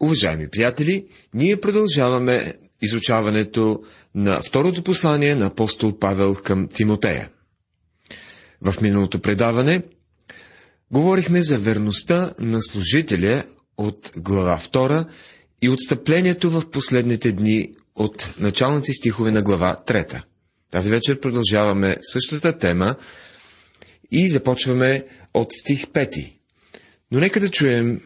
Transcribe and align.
Уважаеми 0.00 0.50
приятели, 0.50 1.06
ние 1.34 1.60
продължаваме 1.60 2.54
изучаването 2.82 3.82
на 4.14 4.40
второто 4.42 4.82
послание 4.82 5.34
на 5.34 5.46
апостол 5.46 5.98
Павел 5.98 6.34
към 6.34 6.68
Тимотея. 6.68 7.28
В 8.60 8.74
миналото 8.82 9.20
предаване 9.20 9.82
говорихме 10.90 11.42
за 11.42 11.58
верността 11.58 12.32
на 12.38 12.62
служителя 12.62 13.44
от 13.76 14.12
глава 14.16 14.58
2 14.58 15.06
и 15.62 15.68
отстъплението 15.68 16.50
в 16.50 16.70
последните 16.70 17.32
дни 17.32 17.72
от 17.94 18.34
началните 18.40 18.92
стихове 18.92 19.30
на 19.30 19.42
глава 19.42 19.76
3. 19.86 20.22
Тази 20.70 20.90
вечер 20.90 21.20
продължаваме 21.20 21.96
същата 22.02 22.58
тема 22.58 22.96
и 24.10 24.28
започваме 24.28 25.04
от 25.34 25.52
стих 25.52 25.86
5. 25.86 26.32
Но 27.10 27.20
нека 27.20 27.40
да 27.40 27.50
чуем 27.50 28.00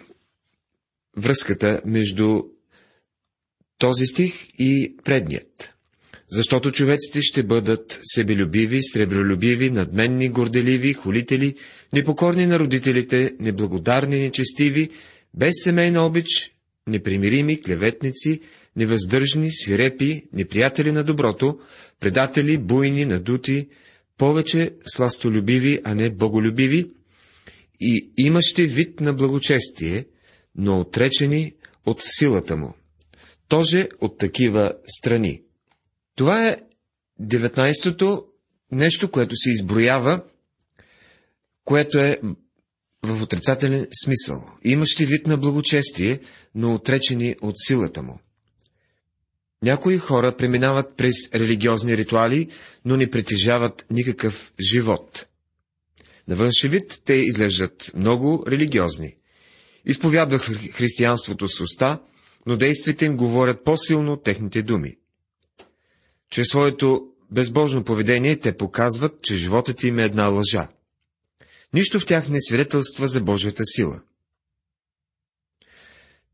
връзката 1.17 1.81
между 1.85 2.43
този 3.79 4.07
стих 4.07 4.49
и 4.59 4.97
предният. 5.05 5.75
Защото 6.31 6.71
човеците 6.71 7.23
ще 7.23 7.43
бъдат 7.43 8.01
себелюбиви, 8.03 8.83
сребролюбиви, 8.83 9.71
надменни, 9.71 10.29
горделиви, 10.29 10.93
холители, 10.93 11.55
непокорни 11.93 12.47
на 12.47 12.59
родителите, 12.59 13.35
неблагодарни, 13.41 14.21
нечестиви, 14.21 14.91
без 15.35 15.53
семейна 15.63 16.07
обич, 16.07 16.53
непримирими, 16.87 17.63
клеветници, 17.63 18.41
невъздържни, 18.77 19.53
свирепи, 19.53 20.23
неприятели 20.33 20.93
на 20.93 21.05
доброто, 21.05 21.59
предатели, 22.01 22.59
буйни, 22.59 23.05
надути, 23.05 23.69
повече 24.19 24.71
сластолюбиви, 24.85 25.81
а 25.85 25.95
не 25.95 26.11
боголюбиви, 26.11 26.91
и 27.81 28.11
имащи 28.19 28.67
вид 28.67 29.01
на 29.01 29.13
благочестие, 29.13 30.05
но 30.55 30.81
отречени 30.81 31.55
от 31.87 32.01
силата 32.03 32.57
му. 32.57 32.75
Тоже 33.49 33.89
от 34.01 34.19
такива 34.19 34.73
страни. 34.87 35.43
Това 36.17 36.49
е 36.49 36.57
19-то 37.23 38.27
нещо, 38.73 39.11
което 39.11 39.37
се 39.37 39.51
изброява, 39.51 40.25
което 41.65 41.99
е 41.99 42.21
в 43.03 43.23
отрицателен 43.23 43.87
смисъл. 44.05 44.37
Имащи 44.65 45.07
вид 45.07 45.27
на 45.27 45.37
благочестие, 45.37 46.21
но 46.55 46.75
отречени 46.75 47.37
от 47.41 47.55
силата 47.67 48.03
му. 48.03 48.19
Някои 49.63 49.99
хора 49.99 50.37
преминават 50.37 50.97
през 50.97 51.15
религиозни 51.35 51.97
ритуали, 51.97 52.49
но 52.85 52.97
не 52.97 53.11
притежават 53.11 53.87
никакъв 53.91 54.53
живот. 54.73 55.27
На 56.29 56.35
външен 56.35 56.71
вид 56.71 57.03
те 57.05 57.15
изглеждат 57.15 57.91
много 57.95 58.45
религиозни. 58.49 59.17
Изповядвах 59.87 60.43
християнството 60.73 61.49
с 61.49 61.61
уста, 61.61 62.01
но 62.47 62.57
действите 62.57 63.05
им 63.05 63.17
говорят 63.17 63.65
по-силно 63.65 64.13
от 64.13 64.25
техните 64.25 64.63
думи. 64.63 64.97
Чрез 66.31 66.49
своето 66.49 67.13
безбожно 67.31 67.85
поведение 67.85 68.39
те 68.39 68.57
показват, 68.57 69.23
че 69.23 69.37
животът 69.37 69.83
им 69.83 69.99
е 69.99 70.05
една 70.05 70.27
лъжа. 70.27 70.69
Нищо 71.75 72.01
в 72.01 72.07
тях 72.07 72.29
не 72.29 72.41
свидетелства 72.41 73.07
за 73.07 73.21
Божията 73.21 73.65
сила. 73.65 74.03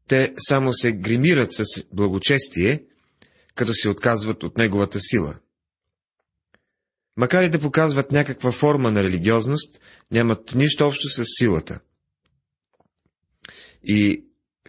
Те 0.09 0.35
само 0.39 0.75
се 0.75 0.93
гримират 0.93 1.53
с 1.53 1.65
благочестие, 1.93 2.85
като 3.55 3.75
се 3.75 3.89
отказват 3.89 4.43
от 4.43 4.59
неговата 4.59 5.01
сила. 5.01 5.35
Макар 7.17 7.43
и 7.43 7.49
да 7.49 7.61
показват 7.61 8.13
някаква 8.13 8.53
форма 8.53 8.91
на 8.91 9.03
религиозност, 9.03 9.81
нямат 10.11 10.55
нищо 10.55 10.87
общо 10.87 11.09
с 11.09 11.25
силата. 11.39 11.81
И 13.89 14.25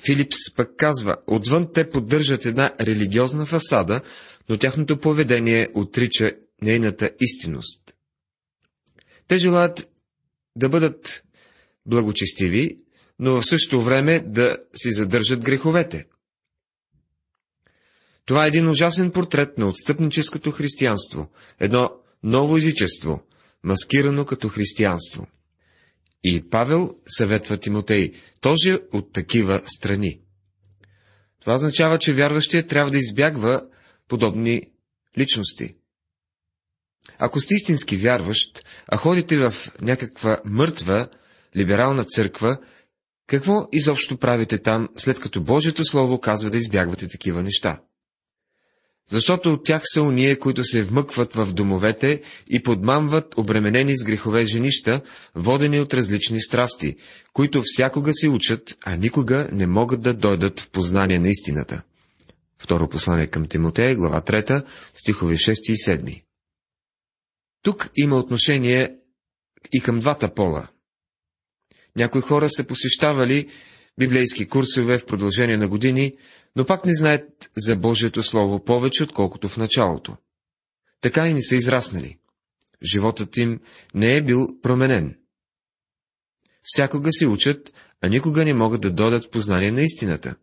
Филипс 0.05 0.55
пък 0.55 0.77
казва, 0.77 1.17
отвън 1.27 1.73
те 1.73 1.89
поддържат 1.89 2.45
една 2.45 2.71
религиозна 2.81 3.45
фасада, 3.45 4.01
но 4.49 4.57
тяхното 4.57 4.99
поведение 4.99 5.67
отрича 5.73 6.31
нейната 6.61 7.11
истинност. 7.19 7.97
Те 9.27 9.37
желаят 9.37 9.89
да 10.55 10.69
бъдат 10.69 11.23
благочестиви, 11.85 12.79
но 13.19 13.41
в 13.41 13.45
същото 13.45 13.81
време 13.81 14.19
да 14.19 14.57
си 14.75 14.91
задържат 14.91 15.43
греховете. 15.43 16.05
Това 18.25 18.45
е 18.45 18.47
един 18.47 18.69
ужасен 18.69 19.11
портрет 19.11 19.57
на 19.57 19.67
отстъпническото 19.67 20.51
християнство, 20.51 21.29
едно 21.59 21.91
ново 22.23 22.57
езичество, 22.57 23.23
маскирано 23.63 24.25
като 24.25 24.49
християнство. 24.49 25.27
И 26.23 26.49
Павел 26.49 26.95
съветва 27.07 27.57
Тимотей, 27.57 28.13
тоже 28.41 28.79
от 28.93 29.13
такива 29.13 29.61
страни. 29.65 30.19
Това 31.41 31.55
означава, 31.55 31.99
че 31.99 32.13
вярващия 32.13 32.67
трябва 32.67 32.91
да 32.91 32.97
избягва 32.97 33.61
подобни 34.07 34.61
личности. 35.17 35.75
Ако 37.17 37.41
сте 37.41 37.53
истински 37.53 37.97
вярващ, 37.97 38.65
а 38.87 38.97
ходите 38.97 39.37
в 39.37 39.53
някаква 39.81 40.41
мъртва, 40.45 41.09
либерална 41.57 42.03
църква, 42.03 42.57
какво 43.27 43.67
изобщо 43.71 44.17
правите 44.17 44.57
там, 44.57 44.89
след 44.97 45.19
като 45.19 45.43
Божието 45.43 45.85
Слово 45.85 46.19
казва 46.19 46.49
да 46.49 46.57
избягвате 46.57 47.07
такива 47.07 47.43
неща? 47.43 47.81
Защото 49.09 49.53
от 49.53 49.63
тях 49.63 49.81
са 49.85 50.01
уния, 50.01 50.39
които 50.39 50.63
се 50.63 50.83
вмъкват 50.83 51.33
в 51.33 51.53
домовете 51.53 52.21
и 52.49 52.63
подмамват 52.63 53.37
обременени 53.37 53.97
с 53.97 54.03
грехове 54.03 54.43
женища, 54.43 55.01
водени 55.35 55.79
от 55.79 55.93
различни 55.93 56.41
страсти, 56.41 56.95
които 57.33 57.61
всякога 57.65 58.13
се 58.13 58.29
учат, 58.29 58.77
а 58.81 58.95
никога 58.95 59.49
не 59.51 59.67
могат 59.67 60.01
да 60.01 60.13
дойдат 60.13 60.59
в 60.59 60.69
познание 60.69 61.19
на 61.19 61.29
истината. 61.29 61.81
Второ 62.59 62.89
послание 62.89 63.27
към 63.27 63.47
Тимотея, 63.47 63.95
глава 63.95 64.21
3, 64.21 64.65
стихове 64.93 65.35
6 65.35 65.71
и 65.71 65.75
7. 65.75 66.21
Тук 67.63 67.89
има 67.95 68.15
отношение 68.17 68.95
и 69.73 69.81
към 69.81 69.99
двата 69.99 70.33
пола. 70.33 70.67
Някои 71.95 72.21
хора 72.21 72.49
са 72.49 72.63
посещавали 72.63 73.47
библейски 73.99 74.47
курсове 74.47 74.97
в 74.97 75.05
продължение 75.05 75.57
на 75.57 75.67
години, 75.67 76.13
но 76.55 76.65
пак 76.65 76.85
не 76.85 76.95
знаят 76.95 77.49
за 77.57 77.75
Божието 77.75 78.23
Слово 78.23 78.63
повече, 78.63 79.03
отколкото 79.03 79.49
в 79.49 79.57
началото. 79.57 80.17
Така 81.01 81.27
и 81.27 81.33
не 81.33 81.41
са 81.41 81.55
израснали. 81.55 82.17
Животът 82.93 83.37
им 83.37 83.59
не 83.93 84.15
е 84.15 84.23
бил 84.23 84.47
променен. 84.61 85.17
Всякога 86.63 87.11
се 87.11 87.27
учат, 87.27 87.73
а 88.01 88.09
никога 88.09 88.45
не 88.45 88.53
могат 88.53 88.81
да 88.81 88.91
додат 88.91 89.31
познание 89.31 89.71
на 89.71 89.81
истината. 89.81 90.35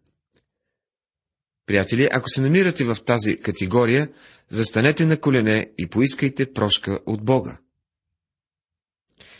Приятели, 1.66 2.08
ако 2.12 2.28
се 2.28 2.40
намирате 2.40 2.84
в 2.84 2.96
тази 3.06 3.36
категория, 3.36 4.08
застанете 4.48 5.06
на 5.06 5.20
колене 5.20 5.72
и 5.78 5.86
поискайте 5.86 6.52
прошка 6.52 6.98
от 7.06 7.24
Бога. 7.24 7.58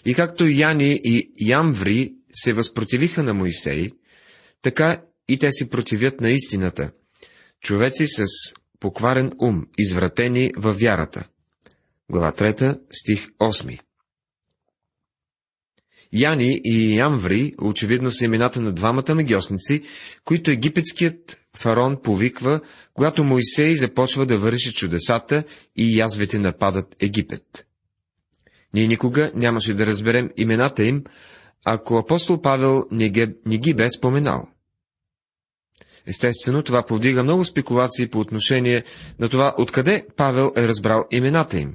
И 0.05 0.15
както 0.15 0.49
Яни 0.49 1.01
и 1.05 1.33
Ямври 1.41 2.15
се 2.31 2.53
възпротивиха 2.53 3.23
на 3.23 3.35
Моисей, 3.35 3.91
така 4.63 5.03
и 5.29 5.39
те 5.39 5.53
се 5.53 5.71
противят 5.71 6.21
на 6.21 6.31
истината. 6.31 6.91
Човеци 7.61 8.07
с 8.07 8.25
покварен 8.81 9.33
ум, 9.41 9.67
извратени 9.79 10.53
във 10.57 10.81
вярата. 10.81 11.29
Глава 12.11 12.33
3, 12.33 12.81
стих 12.91 13.29
8. 13.31 13.81
Яни 16.13 16.61
и 16.65 16.97
Ямври 16.97 17.53
очевидно 17.63 18.11
са 18.11 18.25
имената 18.25 18.61
на 18.61 18.73
двамата 18.73 19.15
магиосници, 19.15 19.83
които 20.25 20.51
египетският 20.51 21.39
фарон 21.57 21.97
повиква, 22.03 22.61
когато 22.95 23.25
Моисей 23.25 23.77
започва 23.77 24.27
да 24.27 24.39
върши 24.39 24.73
чудесата 24.73 25.45
и 25.77 25.99
язвите 25.99 26.39
нападат 26.39 26.97
Египет. 27.01 27.67
Ние 28.75 28.89
никога 28.89 29.31
нямаше 29.35 29.75
да 29.75 29.87
разберем 29.87 30.31
имената 30.37 30.85
им, 30.85 31.05
ако 31.65 31.97
апостол 31.97 32.41
Павел 32.41 32.85
не 32.91 33.11
ги, 33.11 33.35
не 33.47 33.59
ги 33.59 33.75
бе 33.75 33.91
споменал. 33.91 34.49
Естествено, 36.07 36.63
това 36.63 36.87
повдига 36.87 37.23
много 37.23 37.45
спекулации 37.45 38.07
по 38.07 38.21
отношение 38.21 38.85
на 39.19 39.29
това, 39.29 39.55
откъде 39.59 40.07
Павел 40.17 40.53
е 40.57 40.69
разбрал 40.69 41.05
имената 41.11 41.59
им. 41.59 41.75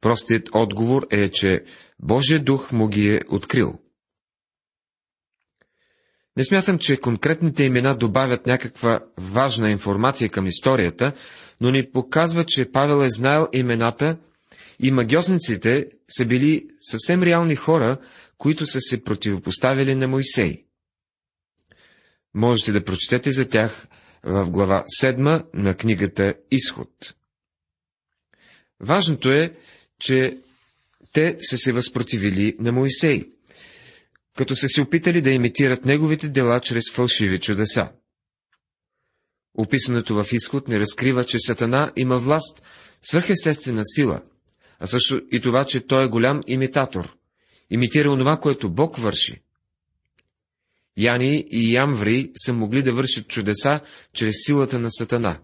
Простият 0.00 0.48
отговор 0.52 1.06
е, 1.10 1.28
че 1.28 1.64
Божия 2.02 2.40
дух 2.40 2.72
му 2.72 2.88
ги 2.88 3.14
е 3.14 3.20
открил. 3.28 3.78
Не 6.36 6.44
смятам, 6.44 6.78
че 6.78 6.96
конкретните 6.96 7.64
имена 7.64 7.96
добавят 7.96 8.46
някаква 8.46 9.00
важна 9.18 9.70
информация 9.70 10.30
към 10.30 10.46
историята, 10.46 11.12
но 11.60 11.70
ни 11.70 11.90
показва, 11.90 12.44
че 12.44 12.70
Павел 12.72 13.04
е 13.04 13.10
знаел 13.10 13.48
имената 13.52 14.18
и 14.80 14.90
магиосниците 14.90 15.88
са 16.08 16.24
били 16.24 16.66
съвсем 16.80 17.22
реални 17.22 17.54
хора, 17.54 17.96
които 18.38 18.66
са 18.66 18.80
се 18.80 19.04
противопоставили 19.04 19.94
на 19.94 20.08
Моисей. 20.08 20.63
Можете 22.34 22.72
да 22.72 22.84
прочетете 22.84 23.32
за 23.32 23.48
тях 23.48 23.86
в 24.22 24.50
глава 24.50 24.84
7 25.02 25.46
на 25.54 25.76
книгата 25.76 26.34
Изход. 26.50 27.14
Важното 28.80 29.32
е, 29.32 29.56
че 30.00 30.38
те 31.12 31.38
са 31.40 31.58
се 31.58 31.72
възпротивили 31.72 32.56
на 32.58 32.72
Моисей. 32.72 33.30
като 34.36 34.56
са 34.56 34.68
се 34.68 34.82
опитали 34.82 35.20
да 35.20 35.30
имитират 35.30 35.84
неговите 35.84 36.28
дела 36.28 36.60
чрез 36.60 36.92
фалшиви 36.92 37.40
чудеса. 37.40 37.92
Описаното 39.54 40.14
в 40.14 40.32
изход 40.32 40.68
не 40.68 40.80
разкрива, 40.80 41.24
че 41.24 41.38
Сатана 41.38 41.92
има 41.96 42.18
власт, 42.18 42.62
свърхестествена 43.02 43.82
сила, 43.84 44.22
а 44.78 44.86
също 44.86 45.22
и 45.32 45.40
това, 45.40 45.64
че 45.64 45.86
той 45.86 46.04
е 46.04 46.08
голям 46.08 46.40
имитатор, 46.46 47.16
имитира 47.70 48.10
онова, 48.10 48.36
което 48.36 48.70
Бог 48.70 48.96
върши. 48.96 49.43
Яни 50.96 51.44
и 51.50 51.74
Ямври 51.74 52.32
са 52.36 52.52
могли 52.52 52.82
да 52.82 52.92
вършат 52.92 53.28
чудеса 53.28 53.80
чрез 54.12 54.34
силата 54.46 54.78
на 54.78 54.90
Сатана. 54.90 55.40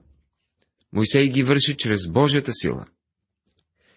Мойсей 0.92 1.28
ги 1.28 1.42
върши 1.42 1.76
чрез 1.76 2.08
Божията 2.08 2.52
сила. 2.52 2.86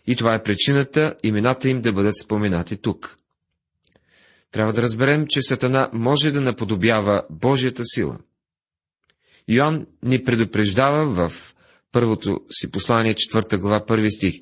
И 0.07 0.15
това 0.15 0.35
е 0.35 0.43
причината 0.43 1.15
имената 1.23 1.69
им 1.69 1.81
да 1.81 1.93
бъдат 1.93 2.15
споменати 2.15 2.77
тук. 2.77 3.17
Трябва 4.51 4.73
да 4.73 4.81
разберем, 4.81 5.25
че 5.29 5.41
Сатана 5.41 5.89
може 5.93 6.31
да 6.31 6.41
наподобява 6.41 7.23
Божията 7.29 7.83
сила. 7.85 8.19
Йоанн 9.47 9.85
ни 10.03 10.23
предупреждава 10.23 11.29
в 11.29 11.55
първото 11.91 12.39
си 12.51 12.71
послание, 12.71 13.13
четвърта 13.13 13.57
глава, 13.57 13.85
първи 13.85 14.11
стих. 14.11 14.33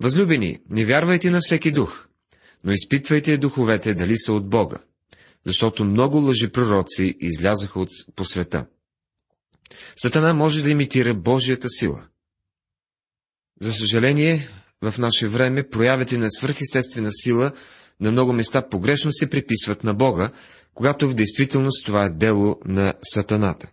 Възлюбени, 0.00 0.58
не 0.70 0.84
вярвайте 0.84 1.30
на 1.30 1.40
всеки 1.42 1.72
дух, 1.72 2.06
но 2.64 2.72
изпитвайте 2.72 3.38
духовете 3.38 3.94
дали 3.94 4.16
са 4.16 4.32
от 4.32 4.48
Бога, 4.48 4.78
защото 5.46 5.84
много 5.84 6.18
лъжи 6.18 6.48
пророци 6.48 7.16
излязаха 7.20 7.80
от, 7.80 7.88
по 8.16 8.24
света. 8.24 8.66
Сатана 9.96 10.34
може 10.34 10.62
да 10.62 10.70
имитира 10.70 11.14
Божията 11.14 11.68
сила. 11.68 12.04
За 13.60 13.72
съжаление, 13.72 14.48
в 14.82 14.98
наше 14.98 15.28
време 15.28 15.68
проявите 15.68 16.18
на 16.18 16.30
свърхестествена 16.30 17.12
сила 17.12 17.52
на 18.00 18.12
много 18.12 18.32
места 18.32 18.68
погрешно 18.68 19.12
се 19.12 19.30
приписват 19.30 19.84
на 19.84 19.94
Бога, 19.94 20.30
когато 20.74 21.08
в 21.08 21.14
действителност 21.14 21.86
това 21.86 22.04
е 22.04 22.10
дело 22.10 22.60
на 22.64 22.94
Сатаната. 23.02 23.70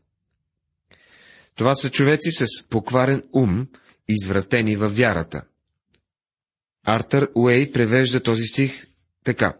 Това 1.56 1.76
са 1.76 1.90
човеци 1.90 2.32
с 2.32 2.46
покварен 2.70 3.24
ум, 3.34 3.68
извратени 4.08 4.76
във 4.76 4.98
вярата. 4.98 5.42
Артър 6.84 7.30
Уей 7.36 7.72
превежда 7.72 8.24
този 8.24 8.48
стих 8.48 8.88
така. 9.24 9.58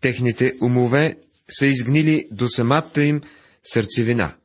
Техните 0.00 0.54
умове 0.62 1.16
са 1.50 1.66
изгнили 1.66 2.28
до 2.30 2.48
самата 2.48 3.02
им 3.02 3.20
сърцевина. 3.62 4.36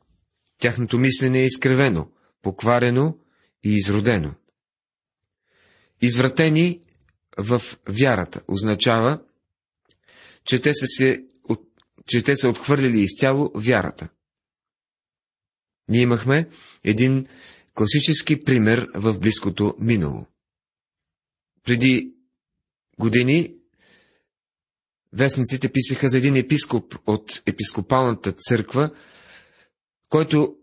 Тяхното 0.58 0.98
мислене 0.98 1.40
е 1.40 1.46
изкривено, 1.46 2.10
покварено 2.42 3.18
и 3.64 3.74
изродено. 3.74 4.34
Извратени 6.02 6.80
в 7.38 7.62
вярата 7.88 8.42
означава, 8.48 9.22
че 10.44 10.62
те 10.62 10.74
са, 10.74 10.86
се, 10.86 11.24
че 12.06 12.22
те 12.22 12.36
са 12.36 12.48
отхвърлили 12.48 13.00
изцяло 13.00 13.50
вярата. 13.54 14.08
Ние 15.88 16.00
имахме 16.00 16.48
един 16.84 17.26
класически 17.74 18.44
пример 18.44 18.88
в 18.94 19.18
близкото 19.18 19.74
минало. 19.78 20.26
Преди 21.64 22.14
години 22.98 23.54
вестниците 25.12 25.68
писаха 25.68 26.08
за 26.08 26.18
един 26.18 26.36
епископ 26.36 26.94
от 27.06 27.42
епископалната 27.46 28.32
църква, 28.32 28.90
който 30.08 30.54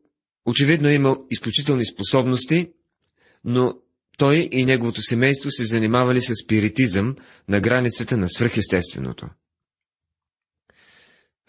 очевидно 0.45 0.87
е 0.87 0.93
имал 0.93 1.25
изключителни 1.29 1.85
способности, 1.85 2.69
но 3.43 3.73
той 4.17 4.49
и 4.51 4.65
неговото 4.65 5.01
семейство 5.01 5.51
се 5.51 5.65
занимавали 5.65 6.21
с 6.21 6.33
спиритизъм 6.43 7.15
на 7.47 7.59
границата 7.59 8.17
на 8.17 8.29
свръхестественото. 8.29 9.27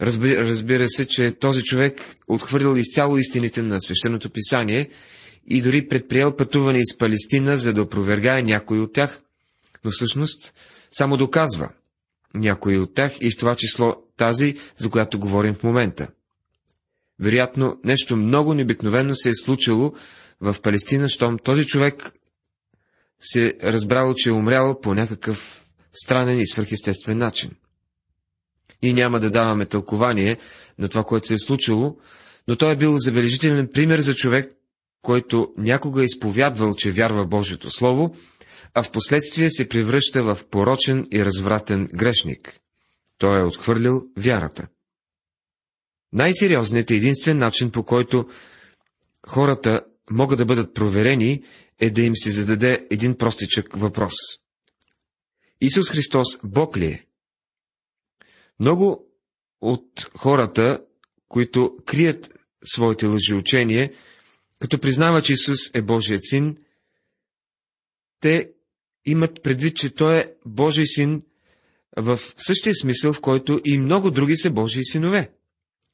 Разбира, 0.01 0.89
се, 0.89 1.07
че 1.07 1.33
този 1.33 1.63
човек 1.63 2.17
отхвърлил 2.29 2.77
изцяло 2.77 3.19
истините 3.19 3.63
на 3.63 3.81
свещеното 3.81 4.31
писание 4.31 4.91
и 5.47 5.63
дори 5.63 5.89
предприел 5.89 6.37
пътуване 6.37 6.79
из 6.79 6.99
Палестина, 6.99 7.57
за 7.57 7.75
да 7.75 7.83
опровергае 7.83 8.43
някой 8.43 8.81
от 8.81 8.93
тях, 8.93 9.23
но 9.85 9.91
всъщност 9.91 10.55
само 10.91 11.17
доказва 11.17 11.71
някои 12.35 12.79
от 12.79 12.95
тях 12.95 13.13
и 13.21 13.31
в 13.31 13.37
това 13.39 13.55
число 13.57 13.97
тази, 14.17 14.57
за 14.77 14.91
която 14.91 15.19
говорим 15.19 15.55
в 15.55 15.63
момента. 15.63 16.09
Вероятно, 17.21 17.81
нещо 17.85 18.17
много 18.17 18.55
необикновено 18.55 19.15
се 19.15 19.29
е 19.29 19.35
случило 19.35 19.93
в 20.41 20.57
Палестина, 20.63 21.09
щом 21.09 21.39
този 21.39 21.67
човек 21.67 22.13
се 23.21 23.55
разбрал, 23.63 24.15
че 24.15 24.29
е 24.29 24.33
умрял 24.33 24.81
по 24.81 24.95
някакъв 24.95 25.67
странен 25.93 26.41
и 26.41 26.47
свърхестествен 26.47 27.19
начин. 27.19 27.51
И 28.83 28.93
няма 28.93 29.21
да 29.21 29.31
даваме 29.31 29.67
тълкование 29.67 30.37
на 30.79 30.89
това, 30.89 31.05
което 31.05 31.27
се 31.27 31.35
е 31.35 31.39
случило, 31.39 31.97
но 32.49 32.57
той 32.57 32.73
е 32.73 32.77
бил 32.77 32.99
забележителен 32.99 33.69
пример 33.73 33.99
за 33.99 34.15
човек, 34.15 34.53
който 35.03 35.49
някога 35.59 36.03
е 36.03 36.05
изповядвал, 36.05 36.75
че 36.75 36.91
вярва 36.91 37.27
Божието 37.27 37.71
Слово, 37.71 38.15
а 38.75 38.83
в 38.83 38.91
последствие 38.91 39.51
се 39.51 39.69
превръща 39.69 40.23
в 40.23 40.49
порочен 40.51 41.09
и 41.13 41.25
развратен 41.25 41.89
грешник. 41.95 42.61
Той 43.19 43.41
е 43.41 43.45
отхвърлил 43.45 44.09
вярата. 44.17 44.69
Най-сериозният 46.13 46.91
и 46.91 46.95
единствен 46.95 47.39
начин, 47.39 47.71
по 47.71 47.85
който 47.85 48.29
хората 49.27 49.81
могат 50.11 50.39
да 50.39 50.45
бъдат 50.45 50.75
проверени, 50.75 51.45
е 51.79 51.91
да 51.91 52.03
им 52.03 52.17
се 52.17 52.31
зададе 52.31 52.87
един 52.91 53.17
простичък 53.17 53.77
въпрос. 53.77 54.15
Исус 55.61 55.91
Христос 55.91 56.39
Бог 56.45 56.77
ли 56.77 56.87
е? 56.87 57.07
Много 58.61 59.07
от 59.61 60.11
хората, 60.17 60.85
които 61.29 61.77
крият 61.87 62.33
своите 62.65 63.07
лъжеучения, 63.07 63.93
като 64.59 64.79
признават, 64.79 65.25
че 65.25 65.33
Исус 65.33 65.75
е 65.75 65.83
Божият 65.83 66.21
син, 66.25 66.57
те 68.21 68.51
имат 69.11 69.43
предвид, 69.43 69.77
че 69.77 69.91
Той 69.91 70.17
е 70.17 70.29
Божий 70.47 70.87
син 70.87 71.23
в 71.97 72.21
същия 72.37 72.75
смисъл, 72.75 73.13
в 73.13 73.21
който 73.21 73.61
и 73.65 73.79
много 73.79 74.11
други 74.11 74.37
са 74.37 74.51
Божии 74.51 74.85
синове. 74.85 75.31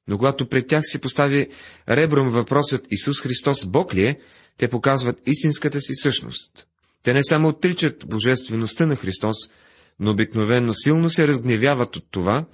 Но 0.08 0.18
когато 0.18 0.48
пред 0.48 0.66
тях 0.66 0.82
се 0.84 0.98
постави 0.98 1.48
ребром 1.88 2.30
въпросът 2.30 2.86
Исус 2.90 3.20
Христос 3.20 3.66
Бог 3.66 3.94
ли 3.94 4.04
е, 4.04 4.20
те 4.58 4.68
показват 4.68 5.22
истинската 5.26 5.80
си 5.80 5.94
същност. 5.94 6.66
Те 7.02 7.14
не 7.14 7.24
само 7.24 7.48
отричат 7.48 8.04
божествеността 8.06 8.86
на 8.86 8.96
Христос, 8.96 9.36
но 10.00 10.10
обикновенно 10.10 10.74
силно 10.74 11.10
се 11.10 11.28
разгневяват 11.28 11.96
от 11.96 12.06
това 12.10 12.46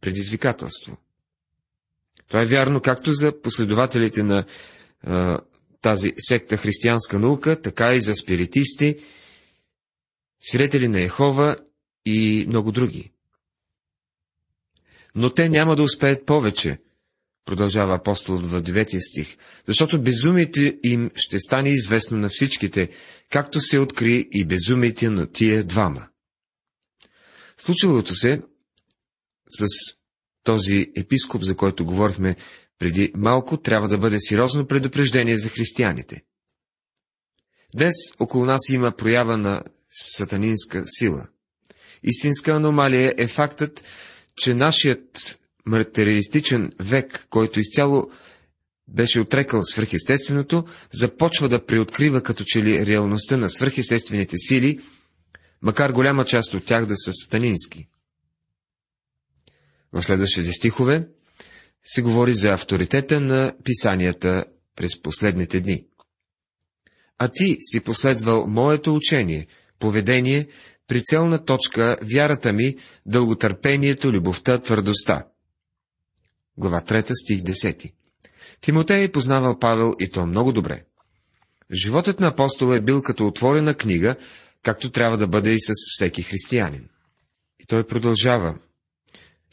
предизвикателство. 0.00 0.96
Това 2.28 2.42
е 2.42 2.46
вярно 2.46 2.80
както 2.80 3.12
за 3.12 3.40
последователите 3.42 4.22
на 4.22 4.44
а, 5.02 5.38
тази 5.82 6.12
секта 6.18 6.56
християнска 6.56 7.18
наука, 7.18 7.60
така 7.60 7.94
и 7.94 8.00
за 8.00 8.14
спиритисти, 8.14 8.96
свидетели 10.40 10.88
на 10.88 11.00
Ехова 11.00 11.56
и 12.06 12.44
много 12.48 12.72
други. 12.72 13.12
Но 15.14 15.34
те 15.34 15.48
няма 15.48 15.76
да 15.76 15.82
успеят 15.82 16.26
повече, 16.26 16.78
продължава 17.44 17.94
апостолът 17.94 18.50
в 18.50 18.62
9 18.62 19.10
стих, 19.10 19.36
защото 19.66 20.02
безумието 20.02 20.60
им 20.82 21.10
ще 21.14 21.40
стане 21.40 21.70
известно 21.70 22.18
на 22.18 22.28
всичките, 22.28 22.88
както 23.30 23.60
се 23.60 23.78
откри 23.78 24.28
и 24.32 24.44
безумието 24.44 25.10
на 25.10 25.32
тия 25.32 25.64
двама. 25.64 26.08
Случилото 27.58 28.14
се 28.14 28.42
с 29.50 29.66
този 30.44 30.92
епископ, 30.96 31.42
за 31.42 31.56
който 31.56 31.86
говорихме 31.86 32.36
преди 32.78 33.12
малко, 33.16 33.56
трябва 33.56 33.88
да 33.88 33.98
бъде 33.98 34.20
сериозно 34.20 34.66
предупреждение 34.66 35.36
за 35.36 35.48
християните. 35.48 36.24
Днес 37.74 37.94
около 38.18 38.44
нас 38.44 38.68
има 38.68 38.92
проява 38.96 39.36
на 39.36 39.62
сатанинска 40.06 40.84
сила. 40.86 41.28
Истинска 42.02 42.50
аномалия 42.50 43.14
е 43.16 43.28
фактът, 43.28 43.84
че 44.36 44.54
нашият 44.54 45.38
материалистичен 45.66 46.72
век, 46.80 47.26
който 47.30 47.60
изцяло 47.60 48.10
беше 48.88 49.20
отрекал 49.20 49.62
свръхестественото, 49.62 50.64
започва 50.92 51.48
да 51.48 51.66
преоткрива 51.66 52.22
като 52.22 52.44
че 52.46 52.62
ли 52.62 52.86
реалността 52.86 53.36
на 53.36 53.50
свръхестествените 53.50 54.36
сили, 54.38 54.80
макар 55.62 55.92
голяма 55.92 56.24
част 56.24 56.54
от 56.54 56.64
тях 56.64 56.86
да 56.86 56.94
са 56.96 57.12
сатанински. 57.12 57.88
В 59.92 60.02
следващите 60.02 60.52
стихове 60.52 61.08
се 61.84 62.02
говори 62.02 62.32
за 62.32 62.52
авторитета 62.52 63.20
на 63.20 63.54
писанията 63.64 64.44
през 64.76 65.02
последните 65.02 65.60
дни. 65.60 65.84
А 67.18 67.28
ти 67.28 67.56
си 67.60 67.80
последвал 67.80 68.46
моето 68.46 68.94
учение, 68.94 69.46
поведение, 69.78 70.46
прицелна 70.88 71.44
точка, 71.44 71.96
вярата 72.02 72.52
ми, 72.52 72.76
дълготърпението, 73.06 74.12
любовта, 74.12 74.58
твърдостта. 74.58 75.26
Глава 76.56 76.80
3, 76.80 77.12
стих 77.24 77.40
10. 77.40 77.92
Тимотей 78.60 79.04
е 79.04 79.12
познавал 79.12 79.58
Павел 79.58 79.92
и 80.00 80.10
то 80.10 80.26
много 80.26 80.52
добре. 80.52 80.84
Животът 81.72 82.20
на 82.20 82.26
апостола 82.26 82.76
е 82.76 82.80
бил 82.80 83.02
като 83.02 83.26
отворена 83.26 83.74
книга, 83.74 84.16
както 84.62 84.90
трябва 84.90 85.16
да 85.16 85.26
бъде 85.26 85.50
и 85.50 85.60
с 85.60 85.72
всеки 85.94 86.22
християнин. 86.22 86.88
И 87.60 87.66
той 87.66 87.86
продължава 87.86 88.58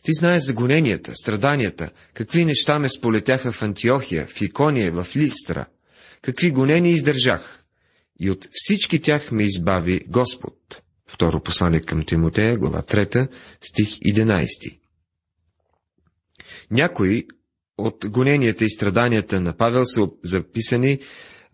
Ти 0.03 0.11
знаеш 0.13 0.43
за 0.43 0.53
гоненията, 0.53 1.15
страданията, 1.15 1.89
какви 2.13 2.45
неща 2.45 2.79
ме 2.79 2.89
сполетяха 2.89 3.51
в 3.51 3.61
Антиохия, 3.61 4.27
в 4.27 4.41
Икония, 4.41 4.91
в 4.91 5.15
Листра, 5.15 5.65
какви 6.21 6.51
гонения 6.51 6.91
издържах. 6.91 7.64
И 8.19 8.31
от 8.31 8.47
всички 8.51 9.01
тях 9.01 9.31
ме 9.31 9.43
избави 9.43 10.01
Господ. 10.07 10.81
Второ 11.07 11.39
послание 11.39 11.81
към 11.81 12.05
Тимотея, 12.05 12.57
глава 12.57 12.81
3, 12.81 13.27
стих 13.61 13.87
11. 13.87 14.79
Някои 16.71 17.27
от 17.77 18.05
гоненията 18.07 18.65
и 18.65 18.69
страданията 18.69 19.41
на 19.41 19.57
Павел 19.57 19.85
са 19.85 20.09
записани 20.23 20.99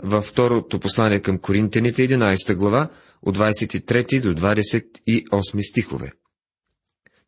във 0.04 0.26
второто 0.26 0.80
послание 0.80 1.20
към 1.20 1.38
Коринтяните, 1.38 2.08
11 2.08 2.56
глава, 2.56 2.90
от 3.22 3.38
23 3.38 4.22
до 4.22 4.34
28 4.34 5.70
стихове. 5.70 6.12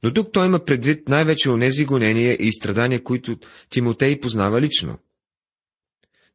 Но 0.03 0.13
тук 0.13 0.29
той 0.33 0.45
има 0.45 0.65
предвид 0.65 1.09
най-вече 1.09 1.49
онези 1.49 1.85
гонения 1.85 2.37
и 2.39 2.53
страдания, 2.53 3.03
които 3.03 3.37
Тимотей 3.69 4.19
познава 4.19 4.61
лично. 4.61 4.97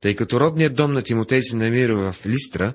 Тъй 0.01 0.17
като 0.17 0.41
родният 0.41 0.75
дом 0.75 0.93
на 0.93 1.03
Тимотей 1.03 1.43
се 1.43 1.57
намира 1.57 2.13
в 2.13 2.27
Листра, 2.27 2.75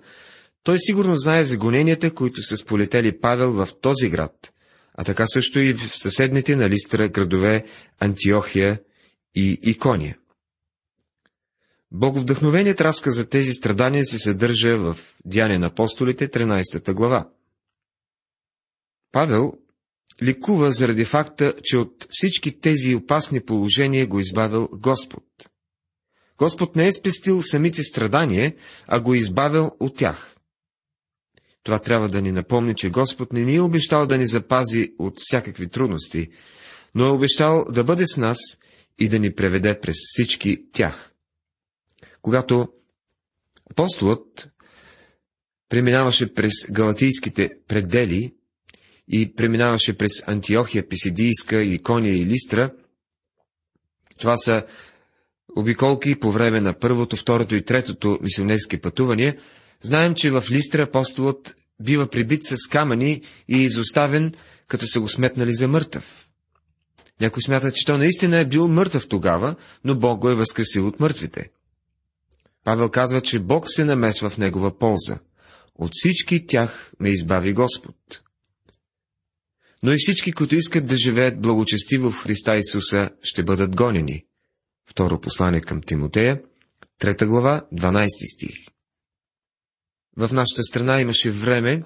той 0.63 0.77
сигурно 0.79 1.15
знае 1.15 1.43
за 1.43 1.57
гоненията, 1.57 2.13
които 2.13 2.41
са 2.41 2.57
сполетели 2.57 3.19
Павел 3.19 3.51
в 3.53 3.69
този 3.81 4.09
град, 4.09 4.53
а 4.93 5.03
така 5.03 5.27
също 5.27 5.59
и 5.59 5.73
в 5.73 5.97
съседните 5.97 6.55
на 6.55 6.69
Листра 6.69 7.09
градове 7.09 7.65
Антиохия 7.99 8.81
и 9.35 9.59
Икония. 9.63 10.17
Боговдъхновеният 11.91 12.81
разказ 12.81 13.15
за 13.15 13.29
тези 13.29 13.53
страдания 13.53 14.05
се 14.05 14.19
съдържа 14.19 14.77
в 14.77 14.97
Дяне 15.25 15.57
на 15.57 15.67
апостолите, 15.67 16.27
13 16.27 16.93
глава. 16.93 17.29
Павел 19.11 19.53
ликува 20.23 20.71
заради 20.71 21.05
факта, 21.05 21.53
че 21.63 21.77
от 21.77 22.07
всички 22.09 22.59
тези 22.59 22.95
опасни 22.95 23.41
положения 23.41 24.07
го 24.07 24.19
избавил 24.19 24.69
Господ. 24.73 25.23
Господ 26.37 26.75
не 26.75 26.87
е 26.87 26.93
спестил 26.93 27.41
самите 27.41 27.83
страдания, 27.83 28.55
а 28.87 28.99
го 28.99 29.13
е 29.13 29.17
избавил 29.17 29.71
от 29.79 29.97
тях. 29.97 30.35
Това 31.63 31.79
трябва 31.79 32.09
да 32.09 32.21
ни 32.21 32.31
напомни, 32.31 32.75
че 32.75 32.89
Господ 32.89 33.33
не 33.33 33.45
ни 33.45 33.55
е 33.55 33.61
обещал 33.61 34.07
да 34.07 34.17
ни 34.17 34.27
запази 34.27 34.93
от 34.99 35.13
всякакви 35.17 35.69
трудности, 35.69 36.29
но 36.95 37.05
е 37.05 37.09
обещал 37.09 37.65
да 37.69 37.83
бъде 37.83 38.07
с 38.07 38.17
нас 38.17 38.37
и 38.99 39.09
да 39.09 39.19
ни 39.19 39.35
преведе 39.35 39.79
през 39.79 39.95
всички 39.99 40.71
тях. 40.71 41.11
Когато 42.21 42.67
апостолът 43.71 44.49
преминаваше 45.69 46.33
през 46.33 46.51
галатийските 46.71 47.51
предели 47.67 48.33
и 49.07 49.35
преминаваше 49.35 49.97
през 49.97 50.27
Антиохия, 50.27 50.87
Писидийска, 50.87 51.63
Икония 51.63 52.15
и 52.15 52.25
Листра, 52.25 52.71
това 54.17 54.37
са 54.37 54.65
обиколки 55.55 56.19
по 56.19 56.31
време 56.31 56.61
на 56.61 56.79
първото, 56.79 57.15
второто 57.15 57.55
и 57.55 57.65
третото 57.65 58.19
мисионерски 58.21 58.77
пътувания, 58.77 59.37
знаем, 59.81 60.15
че 60.15 60.31
в 60.31 60.43
Листра 60.51 60.83
апостолът 60.83 61.55
бива 61.81 62.07
прибит 62.07 62.43
с 62.43 62.67
камъни 62.67 63.21
и 63.47 63.57
изоставен, 63.57 64.33
като 64.67 64.87
са 64.87 64.99
го 64.99 65.07
сметнали 65.07 65.53
за 65.53 65.67
мъртъв. 65.67 66.29
Някой 67.21 67.43
смята, 67.43 67.71
че 67.71 67.85
той 67.85 67.97
наистина 67.97 68.37
е 68.37 68.45
бил 68.45 68.67
мъртъв 68.67 69.07
тогава, 69.07 69.55
но 69.83 69.95
Бог 69.95 70.19
го 70.19 70.29
е 70.29 70.35
възкресил 70.35 70.87
от 70.87 70.99
мъртвите. 70.99 71.49
Павел 72.63 72.89
казва, 72.89 73.21
че 73.21 73.39
Бог 73.39 73.69
се 73.69 73.83
намесва 73.83 74.29
в 74.29 74.37
негова 74.37 74.77
полза. 74.77 75.19
От 75.75 75.91
всички 75.93 76.47
тях 76.47 76.91
ме 76.99 77.09
избави 77.09 77.53
Господ. 77.53 77.95
Но 79.83 79.93
и 79.93 79.97
всички, 79.97 80.31
които 80.31 80.55
искат 80.55 80.87
да 80.87 80.97
живеят 80.97 81.41
благочестиво 81.41 82.11
в 82.11 82.23
Христа 82.23 82.57
Исуса, 82.57 83.09
ще 83.21 83.43
бъдат 83.43 83.75
гонени. 83.75 84.25
Второ 84.89 85.21
послание 85.21 85.61
към 85.61 85.81
Тимотея, 85.81 86.41
трета 86.99 87.27
глава, 87.27 87.67
12 87.73 88.07
стих. 88.35 88.55
В 90.17 90.33
нашата 90.33 90.63
страна 90.63 91.01
имаше 91.01 91.31
време, 91.31 91.83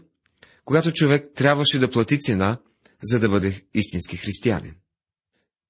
когато 0.66 0.92
човек 0.92 1.26
трябваше 1.36 1.80
да 1.80 1.92
плати 1.92 2.20
цена, 2.20 2.60
за 3.04 3.20
да 3.20 3.30
бъде 3.30 3.62
истински 3.74 4.18
християнин. 4.18 4.76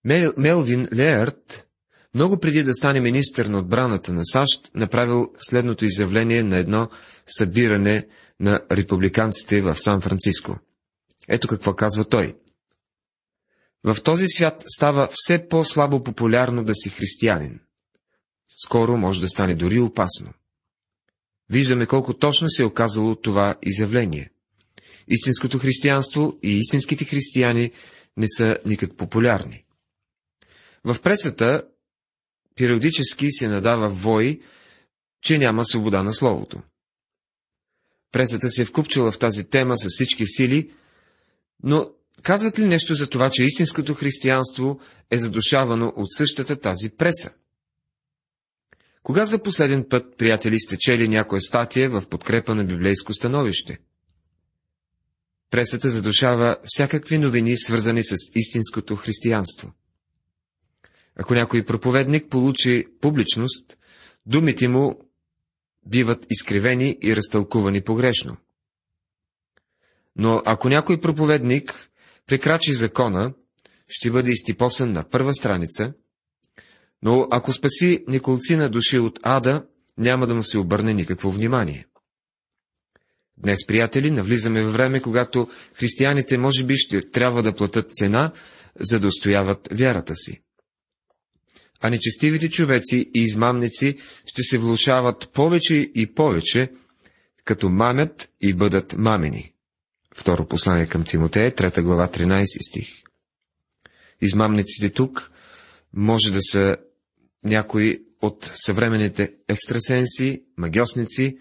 Мел, 0.05 0.33
Мелвин 0.37 0.87
Леард, 0.93 1.67
много 2.13 2.39
преди 2.39 2.63
да 2.63 2.73
стане 2.73 3.01
министър 3.01 3.45
на 3.45 3.59
отбраната 3.59 4.13
на 4.13 4.21
САЩ, 4.25 4.71
направил 4.75 5.31
следното 5.37 5.85
изявление 5.85 6.43
на 6.43 6.57
едно 6.57 6.89
събиране 7.37 8.07
на 8.39 8.59
републиканците 8.71 9.61
в 9.61 9.75
Сан-Франциско. 9.75 10.59
Ето 11.27 11.47
какво 11.47 11.73
казва 11.73 12.05
той. 12.05 12.35
В 13.83 13.97
този 14.03 14.27
свят 14.27 14.63
става 14.67 15.09
все 15.11 15.47
по-слабо 15.47 16.03
популярно 16.03 16.63
да 16.63 16.75
си 16.75 16.89
християнин. 16.89 17.59
Скоро 18.63 18.97
може 18.97 19.21
да 19.21 19.29
стане 19.29 19.55
дори 19.55 19.79
опасно. 19.79 20.33
Виждаме 21.49 21.85
колко 21.85 22.13
точно 22.13 22.49
се 22.49 22.61
е 22.61 22.65
оказало 22.65 23.15
това 23.15 23.55
изявление. 23.63 24.29
Истинското 25.07 25.59
християнство 25.59 26.37
и 26.43 26.57
истинските 26.57 27.05
християни 27.05 27.71
не 28.17 28.27
са 28.27 28.57
никак 28.65 28.97
популярни. 28.97 29.63
В 30.83 31.01
пресата 31.01 31.63
периодически 32.55 33.31
се 33.31 33.47
надава 33.47 33.89
вой, 33.89 34.41
че 35.21 35.37
няма 35.37 35.65
свобода 35.65 36.03
на 36.03 36.13
словото. 36.13 36.61
Пресата 38.11 38.49
се 38.49 38.61
е 38.61 38.65
вкупчила 38.65 39.11
в 39.11 39.19
тази 39.19 39.49
тема 39.49 39.77
с 39.77 39.89
всички 39.89 40.27
сили, 40.27 40.71
но 41.63 41.89
казват 42.27 42.59
ли 42.59 42.65
нещо 42.65 42.95
за 42.95 43.09
това, 43.09 43.29
че 43.29 43.43
истинското 43.43 43.93
християнство 43.93 44.79
е 45.11 45.19
задушавано 45.19 45.93
от 45.95 46.13
същата 46.13 46.59
тази 46.59 46.89
преса? 46.89 47.29
Кога 49.03 49.25
за 49.25 49.43
последен 49.43 49.85
път, 49.89 50.17
приятели, 50.17 50.59
сте 50.59 50.77
чели 50.77 51.07
някоя 51.07 51.41
статия 51.41 51.89
в 51.89 52.07
подкрепа 52.09 52.55
на 52.55 52.63
библейско 52.63 53.13
становище? 53.13 53.79
Пресата 55.51 55.89
задушава 55.89 56.57
всякакви 56.65 57.17
новини, 57.17 57.57
свързани 57.57 58.03
с 58.03 58.15
истинското 58.35 58.95
християнство. 58.95 59.73
Ако 61.15 61.33
някой 61.33 61.65
проповедник 61.65 62.29
получи 62.29 62.85
публичност, 63.01 63.77
думите 64.25 64.67
му 64.67 65.09
биват 65.85 66.25
изкривени 66.29 66.97
и 67.01 67.15
разтълкувани 67.15 67.81
погрешно. 67.81 68.37
Но 70.15 70.41
ако 70.45 70.69
някой 70.69 71.01
проповедник 71.01 71.89
прекрачи 72.27 72.73
закона, 72.73 73.33
ще 73.87 74.11
бъде 74.11 74.31
изтипосан 74.31 74.91
на 74.91 75.09
първа 75.09 75.33
страница, 75.33 75.93
но 77.03 77.27
ако 77.31 77.53
спаси 77.53 78.03
на 78.49 78.69
души 78.69 78.99
от 78.99 79.19
ада, 79.23 79.65
няма 79.97 80.27
да 80.27 80.35
му 80.35 80.43
се 80.43 80.59
обърне 80.59 80.93
никакво 80.93 81.31
внимание. 81.31 81.85
Днес, 83.37 83.65
приятели, 83.67 84.11
навлизаме 84.11 84.63
във 84.63 84.73
време, 84.73 85.01
когато 85.01 85.49
християните 85.73 86.37
може 86.37 86.65
би 86.65 86.75
ще 86.77 87.01
трябва 87.01 87.43
да 87.43 87.55
платят 87.55 87.93
цена, 87.93 88.31
за 88.79 88.99
да 88.99 89.07
устояват 89.07 89.69
вярата 89.71 90.15
си 90.15 90.41
а 91.81 91.89
нечестивите 91.89 92.49
човеци 92.49 93.11
и 93.15 93.21
измамници 93.21 93.97
ще 94.25 94.41
се 94.43 94.57
влушават 94.57 95.29
повече 95.33 95.75
и 95.75 96.13
повече, 96.13 96.71
като 97.45 97.69
мамят 97.69 98.29
и 98.41 98.53
бъдат 98.53 98.95
мамени. 98.97 99.53
Второ 100.17 100.47
послание 100.47 100.87
към 100.87 101.03
Тимотея, 101.03 101.51
3 101.51 101.81
глава, 101.81 102.07
13 102.07 102.45
стих. 102.69 102.87
Измамниците 104.21 104.89
тук 104.89 105.31
може 105.93 106.31
да 106.31 106.39
са 106.41 106.77
някои 107.43 108.01
от 108.21 108.51
съвременните 108.55 109.33
екстрасенси, 109.47 110.43
магиосници 110.57 111.37